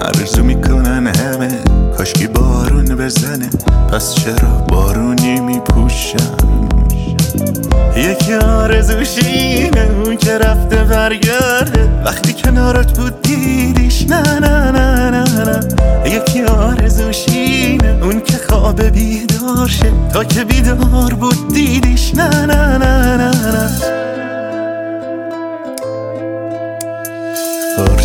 عرضو 0.04 0.44
می‌کنن 0.44 1.08
همه. 1.08 1.60
کاشکی 1.98 2.28
بارون 2.28 2.86
بزنه. 2.86 3.50
پس 3.92 4.16
چرا 4.16 4.50
بارونی 4.70 5.40
میپوشم 5.40 6.38
یکی 7.98 8.34
آرزوشینه 8.34 9.90
اون 10.06 10.18
که 10.18 10.38
رفته 10.38 10.84
برگرده. 10.84 12.04
وقتی 12.06 12.34
کنارت 12.34 13.00
بود 13.00 13.22
دیدیش. 13.22 14.06
نه 14.10 14.40
نه 14.40 14.72
نه 14.72 15.10
نه 15.10 15.24
نه. 15.24 15.60
یکی 16.06 16.44
آرزوشینه 16.44 18.00
اون 18.04 18.22
که 18.22 18.38
خواب 18.50 18.82
بیدار 18.82 19.68
شه. 19.68 19.92
تا 20.14 20.24
که 20.24 20.44
بیدار 20.44 21.14
بود 21.14 21.54
دیدیش. 21.54 22.16
نه 22.16 22.46
نه 22.46 22.78
نه 22.78 23.18
نه 23.18 23.32
نه. 23.52 23.70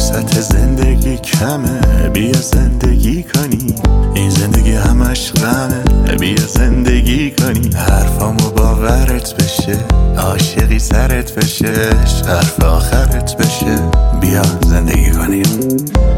فرصت 0.09 0.41
زندگی 0.41 1.17
کمه. 1.17 2.09
بیا 2.13 2.41
زندگی 2.41 3.23
کنی. 3.23 3.75
این 4.15 4.31
زندگی 4.31 4.73
همش 4.73 5.33
غمه 5.33 6.17
بیا 6.17 6.47
زندگی 6.47 7.31
کنی. 7.31 7.71
حرفامو 7.75 8.51
باورت 8.57 9.35
بشه. 9.35 9.77
عاشقی 10.19 10.79
سرت 10.79 11.35
بشه. 11.35 11.91
حرف 12.29 12.61
آخرت 12.61 13.37
بشه. 13.37 13.79
بیا 14.21 14.43
زندگی 14.67 15.11
کنی. 15.11 15.43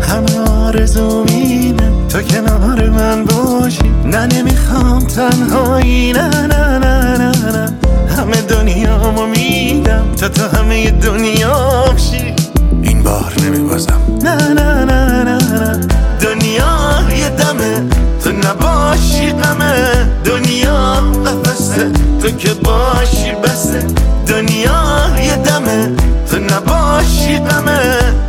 همه 0.03 0.39
آرزو 0.39 1.25
مینه 1.25 1.93
تو 2.09 2.23
کنار 2.23 2.91
من 2.91 3.25
باشی. 3.25 3.91
نه 4.05 4.27
نمی‌خوام 4.27 4.99
تنهایی. 4.99 6.13
نه 6.13 6.29
نه 6.29 6.79
نه 6.79 7.19
نه 7.19 7.33
نه. 7.53 7.73
همه 8.17 8.41
دنیامو 8.49 9.27
میدم. 9.27 10.13
تا 10.17 10.29
تو 10.29 10.57
همه 10.57 10.91
دنیا 10.91 11.85
بشی 11.95 12.35
این 12.83 13.03
بار 13.03 13.30
نمیبازم. 13.45 14.01
نه 14.23 14.37
نه 14.37 14.85
نه 14.85 15.23
نه 15.25 15.39
نه. 15.39 15.81
دنیا 16.21 16.75
یه 17.19 17.29
دمه 17.29 17.83
تو 18.25 18.31
نباشی 18.33 19.33
غمه. 19.33 20.07
دنیا 20.25 21.01
قفسه 21.27 21.91
تو 22.23 22.31
که 22.31 22.55
باشی 22.55 23.33
بسه. 23.45 23.87
دنیا 24.27 25.07
یه 25.25 25.37
دمه 25.37 25.91
تو 26.31 26.39
نباشی 26.39 27.39
غمه. 27.39 27.81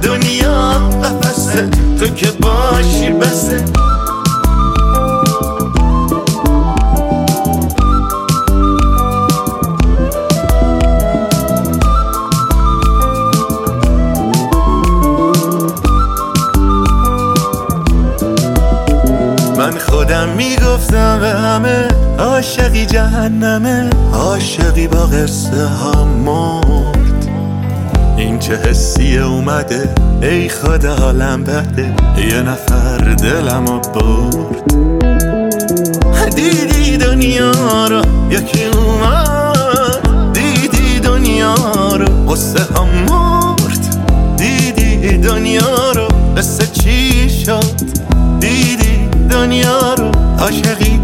دنیا 0.01 0.71
قفسه 1.03 1.69
تو 1.99 2.07
که 2.07 2.31
باشی 2.31 3.09
بسه. 3.09 3.65
عاشقی 22.41 22.85
جهنمه. 22.85 23.89
عاشقی 24.13 24.87
با 24.87 24.97
قصه 24.97 25.67
هم 25.67 26.07
مرد. 26.07 27.25
این 28.17 28.39
چه 28.39 28.55
حسی 28.55 29.17
اومده؟ 29.17 29.89
ای 30.21 30.49
خدا 30.49 30.95
حالم 30.95 31.43
بده. 31.43 31.93
یه 32.31 32.41
نفر 32.41 32.97
دلم 32.97 33.65
برد. 33.65 34.63
دیدی 36.35 36.97
دنیا 36.97 37.87
رو؟ 37.89 38.01
یکی 38.29 38.65
اومد. 38.65 40.33
دیدی 40.33 40.99
دنیا 40.99 41.55
رو؟ 41.95 42.05
قصه 42.29 42.59
هم 42.59 42.87
مرد. 43.09 43.97
دیدی 44.37 45.17
دنیا 45.17 45.91
رو؟ 45.91 46.07
قصه 46.37 46.67
چی 46.67 47.29
شد؟ 47.29 47.63
دیدی 48.39 49.09
دنیا 49.29 49.93
رو؟ 49.93 50.11
عاشقی 50.39 51.00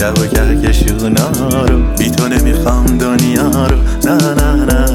شب 0.00 0.18
و 0.18 0.26
کهکشونا 0.26 1.30
رو 1.68 1.78
بی 1.98 2.10
تو 2.10 2.28
نمی‌خوام 2.28 2.86
دنیا 2.86 3.66
رو. 3.66 3.76
نه 4.04 4.34
نه 4.34 4.64
نه. 4.64 4.89